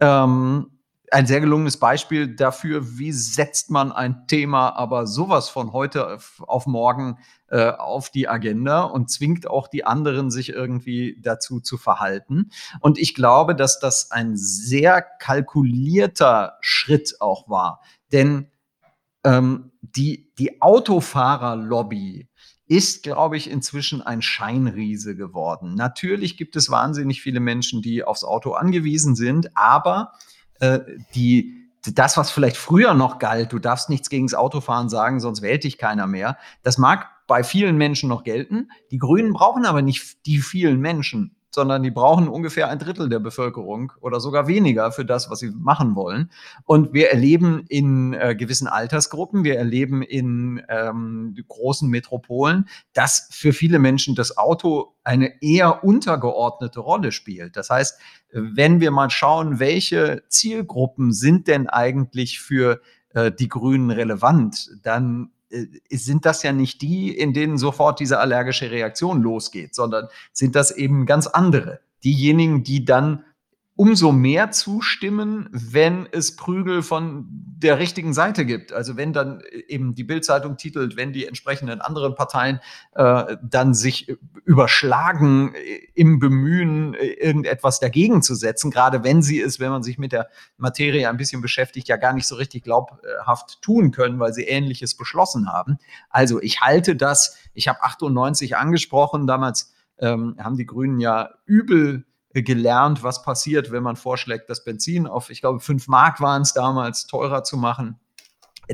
ähm, 0.00 0.66
ein 1.12 1.26
sehr 1.26 1.40
gelungenes 1.40 1.76
Beispiel 1.76 2.34
dafür, 2.34 2.98
wie 2.98 3.12
setzt 3.12 3.70
man 3.70 3.92
ein 3.92 4.26
Thema 4.26 4.70
aber 4.70 5.06
sowas 5.06 5.50
von 5.50 5.72
heute 5.72 6.18
auf 6.46 6.66
morgen 6.66 7.18
äh, 7.48 7.70
auf 7.70 8.10
die 8.10 8.28
Agenda 8.28 8.84
und 8.84 9.10
zwingt 9.10 9.46
auch 9.46 9.68
die 9.68 9.84
anderen, 9.84 10.30
sich 10.30 10.50
irgendwie 10.50 11.20
dazu 11.20 11.60
zu 11.60 11.76
verhalten. 11.76 12.50
Und 12.80 12.98
ich 12.98 13.14
glaube, 13.14 13.54
dass 13.54 13.78
das 13.78 14.10
ein 14.10 14.36
sehr 14.36 15.02
kalkulierter 15.02 16.56
Schritt 16.60 17.16
auch 17.20 17.48
war. 17.48 17.82
Denn 18.10 18.50
ähm, 19.24 19.72
die, 19.82 20.32
die 20.38 20.62
Autofahrerlobby 20.62 22.28
ist, 22.66 23.02
glaube 23.02 23.36
ich, 23.36 23.50
inzwischen 23.50 24.00
ein 24.00 24.22
Scheinriese 24.22 25.14
geworden. 25.14 25.74
Natürlich 25.74 26.38
gibt 26.38 26.56
es 26.56 26.70
wahnsinnig 26.70 27.20
viele 27.20 27.40
Menschen, 27.40 27.82
die 27.82 28.02
aufs 28.02 28.24
Auto 28.24 28.52
angewiesen 28.52 29.14
sind, 29.14 29.54
aber 29.54 30.12
äh, 30.62 30.80
die, 31.14 31.68
das, 31.94 32.16
was 32.16 32.30
vielleicht 32.30 32.56
früher 32.56 32.94
noch 32.94 33.18
galt, 33.18 33.52
du 33.52 33.58
darfst 33.58 33.90
nichts 33.90 34.08
gegen 34.08 34.26
das 34.26 34.34
Autofahren 34.34 34.88
sagen, 34.88 35.18
sonst 35.18 35.42
wählt 35.42 35.64
dich 35.64 35.76
keiner 35.76 36.06
mehr, 36.06 36.38
das 36.62 36.78
mag 36.78 37.08
bei 37.26 37.42
vielen 37.42 37.76
Menschen 37.76 38.08
noch 38.08 38.22
gelten. 38.22 38.70
Die 38.90 38.98
Grünen 38.98 39.32
brauchen 39.32 39.66
aber 39.66 39.82
nicht 39.82 40.24
die 40.26 40.38
vielen 40.38 40.80
Menschen 40.80 41.34
sondern 41.54 41.82
die 41.82 41.90
brauchen 41.90 42.28
ungefähr 42.28 42.68
ein 42.68 42.78
Drittel 42.78 43.08
der 43.08 43.18
Bevölkerung 43.18 43.92
oder 44.00 44.20
sogar 44.20 44.46
weniger 44.46 44.90
für 44.90 45.04
das, 45.04 45.30
was 45.30 45.40
sie 45.40 45.50
machen 45.50 45.94
wollen. 45.94 46.30
Und 46.64 46.92
wir 46.92 47.10
erleben 47.10 47.64
in 47.68 48.14
äh, 48.14 48.34
gewissen 48.34 48.66
Altersgruppen, 48.66 49.44
wir 49.44 49.58
erleben 49.58 50.02
in 50.02 50.62
ähm, 50.68 51.36
großen 51.46 51.88
Metropolen, 51.88 52.68
dass 52.94 53.28
für 53.30 53.52
viele 53.52 53.78
Menschen 53.78 54.14
das 54.14 54.36
Auto 54.38 54.94
eine 55.04 55.42
eher 55.42 55.84
untergeordnete 55.84 56.80
Rolle 56.80 57.12
spielt. 57.12 57.56
Das 57.56 57.70
heißt, 57.70 57.98
wenn 58.30 58.80
wir 58.80 58.90
mal 58.90 59.10
schauen, 59.10 59.58
welche 59.58 60.22
Zielgruppen 60.28 61.12
sind 61.12 61.48
denn 61.48 61.68
eigentlich 61.68 62.40
für 62.40 62.80
äh, 63.10 63.30
die 63.30 63.48
Grünen 63.48 63.90
relevant, 63.90 64.70
dann 64.82 65.30
sind 65.90 66.24
das 66.26 66.42
ja 66.42 66.52
nicht 66.52 66.82
die, 66.82 67.16
in 67.16 67.32
denen 67.32 67.58
sofort 67.58 68.00
diese 68.00 68.18
allergische 68.18 68.70
Reaktion 68.70 69.22
losgeht, 69.22 69.74
sondern 69.74 70.08
sind 70.32 70.54
das 70.54 70.70
eben 70.70 71.06
ganz 71.06 71.26
andere. 71.26 71.80
Diejenigen, 72.04 72.62
die 72.64 72.84
dann 72.84 73.24
umso 73.82 74.12
mehr 74.12 74.52
zustimmen, 74.52 75.48
wenn 75.50 76.06
es 76.12 76.36
Prügel 76.36 76.82
von 76.82 77.26
der 77.28 77.80
richtigen 77.80 78.14
Seite 78.14 78.46
gibt. 78.46 78.72
Also 78.72 78.96
wenn 78.96 79.12
dann 79.12 79.42
eben 79.66 79.96
die 79.96 80.04
Bildzeitung 80.04 80.56
titelt, 80.56 80.94
wenn 80.94 81.12
die 81.12 81.26
entsprechenden 81.26 81.80
anderen 81.80 82.14
Parteien 82.14 82.60
äh, 82.94 83.36
dann 83.42 83.74
sich 83.74 84.06
überschlagen 84.44 85.52
im 85.94 86.20
Bemühen, 86.20 86.94
irgendetwas 86.94 87.80
dagegen 87.80 88.22
zu 88.22 88.36
setzen, 88.36 88.70
gerade 88.70 89.02
wenn 89.02 89.20
sie 89.20 89.40
es, 89.40 89.58
wenn 89.58 89.72
man 89.72 89.82
sich 89.82 89.98
mit 89.98 90.12
der 90.12 90.28
Materie 90.58 91.08
ein 91.08 91.16
bisschen 91.16 91.42
beschäftigt, 91.42 91.88
ja 91.88 91.96
gar 91.96 92.12
nicht 92.12 92.28
so 92.28 92.36
richtig 92.36 92.62
glaubhaft 92.62 93.62
tun 93.62 93.90
können, 93.90 94.20
weil 94.20 94.32
sie 94.32 94.44
Ähnliches 94.44 94.96
beschlossen 94.96 95.48
haben. 95.52 95.78
Also 96.08 96.40
ich 96.40 96.60
halte 96.60 96.94
das, 96.94 97.36
ich 97.52 97.66
habe 97.66 97.82
98 97.82 98.56
angesprochen, 98.56 99.26
damals 99.26 99.74
ähm, 99.98 100.36
haben 100.38 100.56
die 100.56 100.66
Grünen 100.66 101.00
ja 101.00 101.30
übel 101.46 102.04
gelernt, 102.32 103.02
was 103.02 103.22
passiert, 103.22 103.70
wenn 103.70 103.82
man 103.82 103.96
vorschlägt, 103.96 104.48
das 104.48 104.64
Benzin 104.64 105.06
auf, 105.06 105.28
ich 105.28 105.40
glaube, 105.40 105.60
fünf 105.60 105.88
Mark 105.88 106.20
waren 106.20 106.42
es 106.42 106.54
damals, 106.54 107.06
teurer 107.06 107.44
zu 107.44 107.58
machen. 107.58 108.00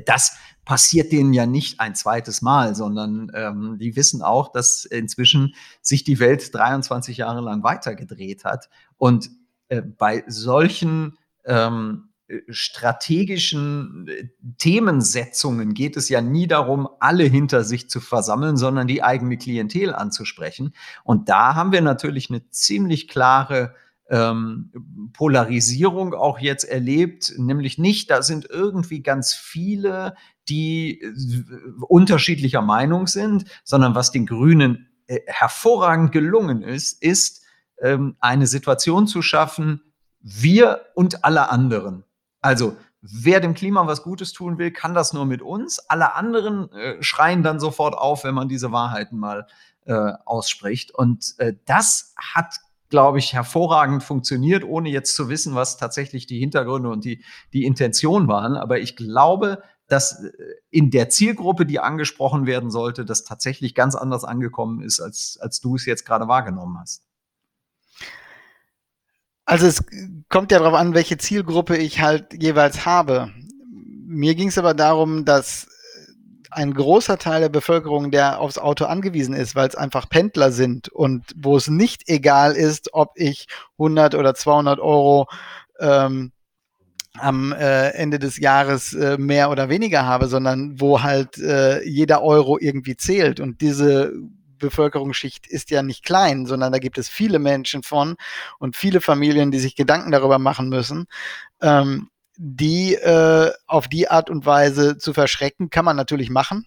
Das 0.06 0.36
passiert 0.64 1.10
denen 1.12 1.32
ja 1.32 1.46
nicht 1.46 1.80
ein 1.80 1.94
zweites 1.94 2.42
Mal, 2.42 2.74
sondern 2.74 3.32
ähm, 3.34 3.78
die 3.80 3.96
wissen 3.96 4.22
auch, 4.22 4.52
dass 4.52 4.84
inzwischen 4.84 5.54
sich 5.80 6.04
die 6.04 6.20
Welt 6.20 6.54
23 6.54 7.16
Jahre 7.16 7.40
lang 7.40 7.62
weitergedreht 7.62 8.44
hat. 8.44 8.68
Und 8.96 9.30
äh, 9.68 9.82
bei 9.82 10.24
solchen 10.28 11.16
ähm, 11.44 12.07
strategischen 12.48 14.06
äh, 14.08 14.28
Themensetzungen 14.58 15.74
geht 15.74 15.96
es 15.96 16.08
ja 16.08 16.20
nie 16.20 16.46
darum, 16.46 16.88
alle 17.00 17.24
hinter 17.24 17.64
sich 17.64 17.88
zu 17.88 18.00
versammeln, 18.00 18.56
sondern 18.56 18.86
die 18.86 19.02
eigene 19.02 19.38
Klientel 19.38 19.94
anzusprechen. 19.94 20.74
Und 21.04 21.28
da 21.28 21.54
haben 21.54 21.72
wir 21.72 21.80
natürlich 21.80 22.30
eine 22.30 22.48
ziemlich 22.50 23.08
klare 23.08 23.74
ähm, 24.10 25.10
Polarisierung 25.12 26.14
auch 26.14 26.38
jetzt 26.38 26.64
erlebt, 26.64 27.34
nämlich 27.36 27.78
nicht, 27.78 28.10
da 28.10 28.22
sind 28.22 28.48
irgendwie 28.48 29.02
ganz 29.02 29.34
viele, 29.34 30.14
die 30.48 31.00
äh, 31.00 31.12
unterschiedlicher 31.88 32.62
Meinung 32.62 33.06
sind, 33.06 33.44
sondern 33.64 33.94
was 33.94 34.12
den 34.12 34.26
Grünen 34.26 34.88
äh, 35.06 35.20
hervorragend 35.26 36.12
gelungen 36.12 36.62
ist, 36.62 37.02
ist 37.02 37.42
ähm, 37.80 38.16
eine 38.20 38.46
Situation 38.46 39.06
zu 39.06 39.22
schaffen, 39.22 39.82
wir 40.20 40.80
und 40.94 41.24
alle 41.24 41.50
anderen. 41.50 42.04
Also, 42.40 42.76
wer 43.00 43.40
dem 43.40 43.54
Klima 43.54 43.86
was 43.86 44.02
Gutes 44.02 44.32
tun 44.32 44.58
will, 44.58 44.70
kann 44.70 44.94
das 44.94 45.12
nur 45.12 45.26
mit 45.26 45.42
uns. 45.42 45.78
Alle 45.88 46.14
anderen 46.14 46.70
äh, 46.72 47.02
schreien 47.02 47.42
dann 47.42 47.60
sofort 47.60 47.96
auf, 47.96 48.24
wenn 48.24 48.34
man 48.34 48.48
diese 48.48 48.72
Wahrheiten 48.72 49.18
mal 49.18 49.46
äh, 49.86 50.12
ausspricht. 50.24 50.94
Und 50.94 51.34
äh, 51.38 51.54
das 51.64 52.14
hat, 52.16 52.56
glaube 52.90 53.18
ich, 53.18 53.32
hervorragend 53.32 54.02
funktioniert, 54.02 54.64
ohne 54.64 54.90
jetzt 54.90 55.14
zu 55.14 55.28
wissen, 55.28 55.54
was 55.54 55.76
tatsächlich 55.76 56.26
die 56.26 56.38
Hintergründe 56.38 56.90
und 56.90 57.04
die, 57.04 57.24
die 57.52 57.64
Intention 57.64 58.28
waren. 58.28 58.56
Aber 58.56 58.78
ich 58.78 58.96
glaube, 58.96 59.62
dass 59.88 60.22
äh, 60.22 60.30
in 60.70 60.90
der 60.90 61.08
Zielgruppe, 61.08 61.66
die 61.66 61.80
angesprochen 61.80 62.46
werden 62.46 62.70
sollte, 62.70 63.04
das 63.04 63.24
tatsächlich 63.24 63.74
ganz 63.74 63.94
anders 63.94 64.24
angekommen 64.24 64.80
ist, 64.80 65.00
als, 65.00 65.38
als 65.40 65.60
du 65.60 65.76
es 65.76 65.86
jetzt 65.86 66.04
gerade 66.04 66.28
wahrgenommen 66.28 66.78
hast. 66.78 67.07
Also 69.48 69.66
es 69.66 69.82
kommt 70.28 70.52
ja 70.52 70.58
darauf 70.58 70.74
an, 70.74 70.92
welche 70.92 71.16
Zielgruppe 71.16 71.78
ich 71.78 72.02
halt 72.02 72.34
jeweils 72.38 72.84
habe. 72.84 73.32
Mir 74.06 74.34
ging 74.34 74.48
es 74.48 74.58
aber 74.58 74.74
darum, 74.74 75.24
dass 75.24 75.68
ein 76.50 76.74
großer 76.74 77.16
Teil 77.16 77.40
der 77.40 77.48
Bevölkerung, 77.48 78.10
der 78.10 78.40
aufs 78.40 78.58
Auto 78.58 78.84
angewiesen 78.84 79.34
ist, 79.34 79.56
weil 79.56 79.66
es 79.66 79.74
einfach 79.74 80.10
Pendler 80.10 80.52
sind 80.52 80.90
und 80.90 81.24
wo 81.34 81.56
es 81.56 81.68
nicht 81.68 82.10
egal 82.10 82.56
ist, 82.56 82.92
ob 82.92 83.12
ich 83.14 83.46
100 83.78 84.16
oder 84.16 84.34
200 84.34 84.80
Euro 84.80 85.28
ähm, 85.80 86.32
am 87.18 87.52
äh, 87.52 87.88
Ende 87.92 88.18
des 88.18 88.36
Jahres 88.36 88.92
äh, 88.92 89.16
mehr 89.16 89.50
oder 89.50 89.70
weniger 89.70 90.04
habe, 90.04 90.28
sondern 90.28 90.78
wo 90.78 91.02
halt 91.02 91.38
äh, 91.38 91.82
jeder 91.88 92.22
Euro 92.22 92.58
irgendwie 92.60 92.98
zählt. 92.98 93.40
Und 93.40 93.62
diese 93.62 94.12
Bevölkerungsschicht 94.58 95.46
ist 95.46 95.70
ja 95.70 95.82
nicht 95.82 96.04
klein, 96.04 96.46
sondern 96.46 96.72
da 96.72 96.78
gibt 96.78 96.98
es 96.98 97.08
viele 97.08 97.38
Menschen 97.38 97.82
von 97.82 98.16
und 98.58 98.76
viele 98.76 99.00
Familien, 99.00 99.50
die 99.50 99.58
sich 99.58 99.76
Gedanken 99.76 100.10
darüber 100.10 100.38
machen 100.38 100.68
müssen. 100.68 101.06
Ähm, 101.60 102.10
die 102.38 102.94
äh, 102.94 103.50
auf 103.66 103.88
die 103.88 104.08
Art 104.08 104.30
und 104.30 104.46
Weise 104.46 104.96
zu 104.96 105.12
verschrecken, 105.12 105.70
kann 105.70 105.84
man 105.84 105.96
natürlich 105.96 106.30
machen. 106.30 106.66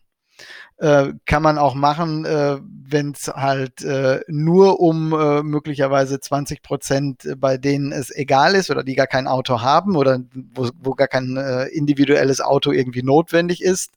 Äh, 0.77 1.13
kann 1.25 1.43
man 1.43 1.60
auch 1.60 1.75
machen, 1.75 2.25
äh, 2.25 2.58
wenn 2.63 3.12
es 3.12 3.27
halt 3.27 3.84
äh, 3.84 4.21
nur 4.27 4.80
um 4.80 5.13
äh, 5.13 5.43
möglicherweise 5.43 6.19
20 6.19 6.63
Prozent, 6.63 7.27
bei 7.38 7.58
denen 7.58 7.91
es 7.91 8.10
egal 8.10 8.56
ist 8.56 8.71
oder 8.71 8.84
die 8.84 8.95
gar 8.95 9.06
kein 9.06 9.27
Auto 9.27 9.62
haben 9.62 9.95
oder 9.95 10.19
wo, 10.34 10.69
wo 10.82 10.95
gar 10.95 11.08
kein 11.08 11.38
äh, 11.38 11.65
individuelles 11.67 12.41
Auto 12.41 12.71
irgendwie 12.71 13.04
notwendig 13.04 13.62
ist, 13.62 13.91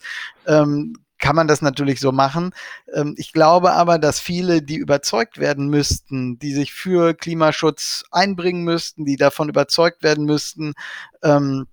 ähm, 0.47 0.99
kann 1.19 1.37
man 1.37 1.49
das 1.49 1.63
natürlich 1.63 2.01
so 2.01 2.13
machen. 2.13 2.53
Ähm, 2.93 3.15
ich 3.17 3.33
glaube 3.33 3.73
aber, 3.73 3.99
dass 3.99 4.21
viele, 4.21 4.63
die 4.63 4.77
überzeugt 4.77 5.39
werden 5.39 5.69
müssten, 5.69 6.39
die 6.39 6.53
sich 6.53 6.73
für 6.73 7.15
Klimaschutz 7.15 8.05
einbringen 8.11 8.65
müssten, 8.65 9.05
die 9.05 9.17
davon 9.17 9.49
überzeugt 9.49 10.03
werden 10.03 10.25
müssten, 10.25 10.75
ähm, 11.23 11.67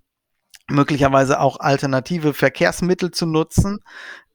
möglicherweise 0.68 1.40
auch 1.40 1.60
alternative 1.60 2.34
Verkehrsmittel 2.34 3.10
zu 3.10 3.26
nutzen, 3.26 3.80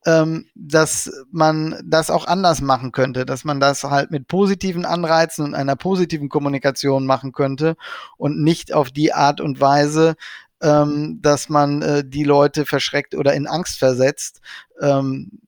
ähm, 0.05 0.45
dass 0.55 1.11
man 1.31 1.81
das 1.83 2.09
auch 2.09 2.27
anders 2.27 2.61
machen 2.61 2.91
könnte, 2.91 3.25
dass 3.25 3.43
man 3.43 3.59
das 3.59 3.83
halt 3.83 4.11
mit 4.11 4.27
positiven 4.27 4.85
Anreizen 4.85 5.43
und 5.43 5.53
einer 5.55 5.75
positiven 5.75 6.29
Kommunikation 6.29 7.05
machen 7.05 7.31
könnte 7.31 7.75
und 8.17 8.41
nicht 8.41 8.73
auf 8.73 8.91
die 8.91 9.13
Art 9.13 9.41
und 9.41 9.59
Weise, 9.59 10.15
ähm, 10.61 11.19
dass 11.21 11.49
man 11.49 11.81
äh, 11.81 12.03
die 12.05 12.23
Leute 12.23 12.65
verschreckt 12.65 13.15
oder 13.15 13.33
in 13.33 13.47
Angst 13.47 13.79
versetzt. 13.79 14.41
Ähm, 14.81 15.39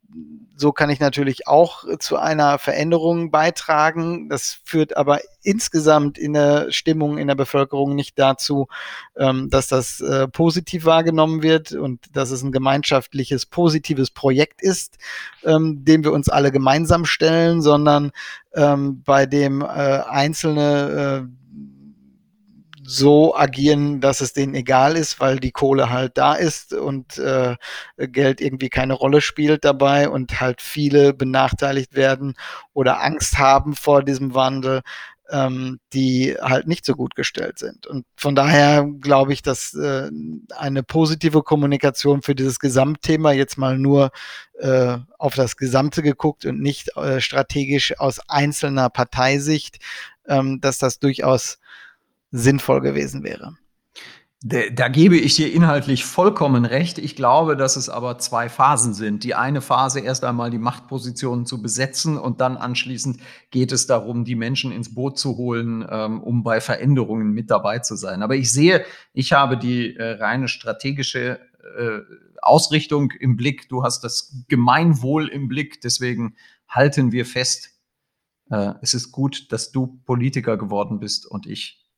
so 0.59 0.73
kann 0.73 0.89
ich 0.89 0.99
natürlich 0.99 1.47
auch 1.47 1.85
zu 1.99 2.17
einer 2.17 2.59
Veränderung 2.59 3.31
beitragen. 3.31 4.27
Das 4.27 4.59
führt 4.65 4.97
aber 4.97 5.21
insgesamt 5.41 6.17
in 6.17 6.33
der 6.33 6.71
Stimmung 6.71 7.17
in 7.17 7.27
der 7.27 7.35
Bevölkerung 7.35 7.95
nicht 7.95 8.19
dazu, 8.19 8.67
ähm, 9.15 9.49
dass 9.49 9.67
das 9.67 10.01
äh, 10.01 10.27
positiv 10.27 10.83
wahrgenommen 10.83 11.43
wird 11.43 11.71
und 11.71 12.01
dass 12.13 12.31
es 12.31 12.43
ein 12.43 12.51
gemeinschaftliches, 12.51 13.45
positives 13.45 14.11
Projekt 14.11 14.61
ist, 14.61 14.97
ähm, 15.45 15.85
dem 15.85 16.03
wir 16.03 16.11
uns 16.11 16.27
alle 16.27 16.51
gemeinsam 16.51 17.05
stellen, 17.05 17.61
sondern 17.61 18.11
ähm, 18.53 19.01
bei 19.03 19.25
dem 19.25 19.61
äh, 19.61 19.65
einzelne 19.65 21.29
äh, 21.29 21.39
so 22.89 23.35
agieren, 23.35 24.01
dass 24.01 24.19
es 24.19 24.33
denen 24.33 24.55
egal 24.55 24.95
ist, 24.97 25.19
weil 25.19 25.39
die 25.39 25.51
Kohle 25.51 25.91
halt 25.91 26.17
da 26.17 26.33
ist 26.33 26.73
und 26.73 27.19
äh, 27.19 27.55
Geld 27.97 28.41
irgendwie 28.41 28.69
keine 28.69 28.93
Rolle 28.95 29.21
spielt 29.21 29.63
dabei 29.63 30.09
und 30.09 30.41
halt 30.41 30.61
viele 30.61 31.13
benachteiligt 31.13 31.95
werden 31.95 32.33
oder 32.73 33.03
Angst 33.03 33.37
haben 33.37 33.75
vor 33.75 34.03
diesem 34.03 34.33
Wandel. 34.33 34.81
ähm, 35.31 35.79
die 35.93 36.35
halt 36.41 36.67
nicht 36.67 36.83
so 36.83 36.95
gut 36.95 37.13
gestellt 37.13 37.59
sind. 37.59 37.85
Und 37.85 38.03
von 38.15 38.33
daher 38.33 38.87
glaube 38.99 39.31
ich, 39.31 39.43
dass 39.43 39.75
äh, 39.75 40.09
eine 40.57 40.81
positive 40.81 41.43
Kommunikation 41.43 42.23
für 42.23 42.33
dieses 42.33 42.57
Gesamtthema 42.57 43.31
jetzt 43.31 43.55
mal 43.55 43.77
nur 43.77 44.09
äh, 44.57 44.97
auf 45.19 45.35
das 45.35 45.55
Gesamte 45.55 46.01
geguckt 46.01 46.45
und 46.45 46.59
nicht 46.59 46.97
äh, 46.97 47.21
strategisch 47.21 47.99
aus 47.99 48.19
einzelner 48.27 48.89
Parteisicht, 48.89 49.77
ähm, 50.27 50.61
dass 50.61 50.79
das 50.79 50.97
durchaus 50.97 51.59
sinnvoll 52.31 52.81
gewesen 52.81 53.23
wäre. 53.23 53.55
Da, 54.41 54.87
gebe 54.87 55.17
ich 55.17 55.35
dir 55.35 55.51
inhaltlich 55.51 56.05
vollkommen 56.05 56.63
recht. 56.63 56.97
Ich 56.97 57.17
glaube, 57.17 57.57
dass 57.57 57.75
es 57.75 57.89
aber 57.89 58.19
zwei 58.19 58.47
Phasen 58.47 58.93
sind. 58.93 59.25
Die 59.25 59.35
eine 59.35 59.59
Phase 59.59 59.99
erst 59.99 60.23
einmal 60.23 60.49
die 60.49 60.57
Machtpositionen 60.57 61.45
zu 61.45 61.61
besetzen 61.61 62.17
und 62.17 62.39
dann 62.39 62.55
anschließend 62.55 63.19
geht 63.51 63.73
es 63.73 63.85
darum, 63.85 64.23
die 64.23 64.35
Menschen 64.35 64.71
ins 64.71 64.95
Boot 64.95 65.19
zu 65.19 65.35
holen, 65.35 65.85
ähm, 65.89 66.23
um 66.23 66.43
bei 66.43 66.61
Veränderungen 66.61 67.33
mit 67.33 67.51
dabei 67.51 67.79
zu 67.79 67.97
sein. 67.97 68.23
Aber 68.23 68.37
ich 68.37 68.49
sehe, 68.49 68.85
ich 69.11 69.33
habe 69.33 69.57
die 69.57 69.97
äh, 69.97 70.11
reine 70.11 70.47
strategische 70.47 71.41
äh, 71.77 71.99
Ausrichtung 72.41 73.11
im 73.19 73.35
Blick. 73.35 73.67
Du 73.67 73.83
hast 73.83 74.05
das 74.05 74.45
Gemeinwohl 74.47 75.27
im 75.27 75.49
Blick. 75.49 75.81
Deswegen 75.81 76.35
halten 76.69 77.11
wir 77.11 77.25
fest, 77.25 77.71
äh, 78.49 78.71
es 78.81 78.93
ist 78.93 79.11
gut, 79.11 79.51
dass 79.51 79.73
du 79.73 79.99
Politiker 80.05 80.55
geworden 80.55 80.99
bist 80.99 81.25
und 81.25 81.45
ich 81.45 81.88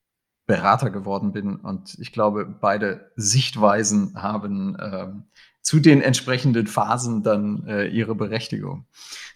Berater 0.52 0.90
geworden 0.90 1.32
bin. 1.32 1.56
Und 1.56 1.98
ich 2.00 2.12
glaube, 2.12 2.46
beide 2.46 3.10
Sichtweisen 3.16 4.22
haben 4.22 4.76
äh, 4.76 5.08
zu 5.62 5.80
den 5.80 6.02
entsprechenden 6.02 6.68
Phasen 6.68 7.24
dann 7.24 7.66
äh, 7.68 7.86
ihre 7.86 8.16
Berechtigung. 8.16 8.86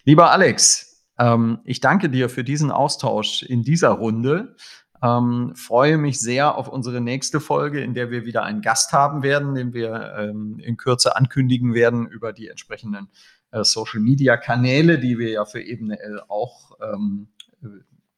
Lieber 0.04 0.30
Alex, 0.30 1.06
ähm, 1.18 1.60
ich 1.64 1.80
danke 1.80 2.10
dir 2.10 2.28
für 2.28 2.44
diesen 2.44 2.70
Austausch 2.70 3.42
in 3.42 3.62
dieser 3.62 3.92
Runde. 3.92 4.56
Ähm, 5.02 5.54
freue 5.56 5.96
mich 5.96 6.20
sehr 6.20 6.54
auf 6.54 6.68
unsere 6.68 7.00
nächste 7.00 7.40
Folge, 7.40 7.80
in 7.80 7.94
der 7.94 8.10
wir 8.10 8.26
wieder 8.26 8.42
einen 8.42 8.60
Gast 8.60 8.92
haben 8.92 9.22
werden, 9.22 9.54
den 9.54 9.72
wir 9.72 10.16
ähm, 10.18 10.58
in 10.58 10.76
Kürze 10.76 11.16
ankündigen 11.16 11.72
werden 11.72 12.06
über 12.06 12.34
die 12.34 12.48
entsprechenden 12.48 13.08
äh, 13.52 13.64
Social 13.64 14.00
Media 14.00 14.36
Kanäle, 14.36 14.98
die 14.98 15.18
wir 15.18 15.30
ja 15.30 15.46
für 15.46 15.62
Ebene 15.62 15.98
L 15.98 16.20
auch 16.28 16.72
ähm, 16.82 17.28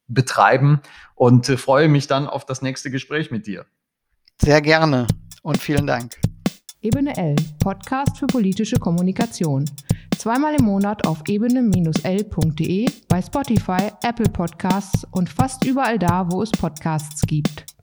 betreiben 0.09 0.81
und 1.15 1.49
äh, 1.49 1.57
freue 1.57 1.89
mich 1.89 2.07
dann 2.07 2.27
auf 2.27 2.45
das 2.45 2.63
nächste 2.63 2.91
Gespräch 2.91 3.31
mit 3.31 3.47
dir. 3.47 3.67
Sehr 4.43 4.61
gerne 4.61 5.07
und 5.43 5.59
vielen 5.59 5.87
Dank. 5.87 6.19
Ebene 6.81 7.17
L, 7.17 7.35
Podcast 7.59 8.19
für 8.19 8.27
politische 8.27 8.77
Kommunikation. 8.77 9.65
Zweimal 10.17 10.55
im 10.55 10.65
Monat 10.65 11.07
auf 11.07 11.23
ebene-l.de, 11.27 12.87
bei 13.09 13.23
Spotify, 13.23 13.91
Apple 14.03 14.29
Podcasts 14.29 15.05
und 15.11 15.29
fast 15.29 15.65
überall 15.65 15.99
da, 15.99 16.31
wo 16.31 16.43
es 16.43 16.51
Podcasts 16.51 17.23
gibt. 17.27 17.78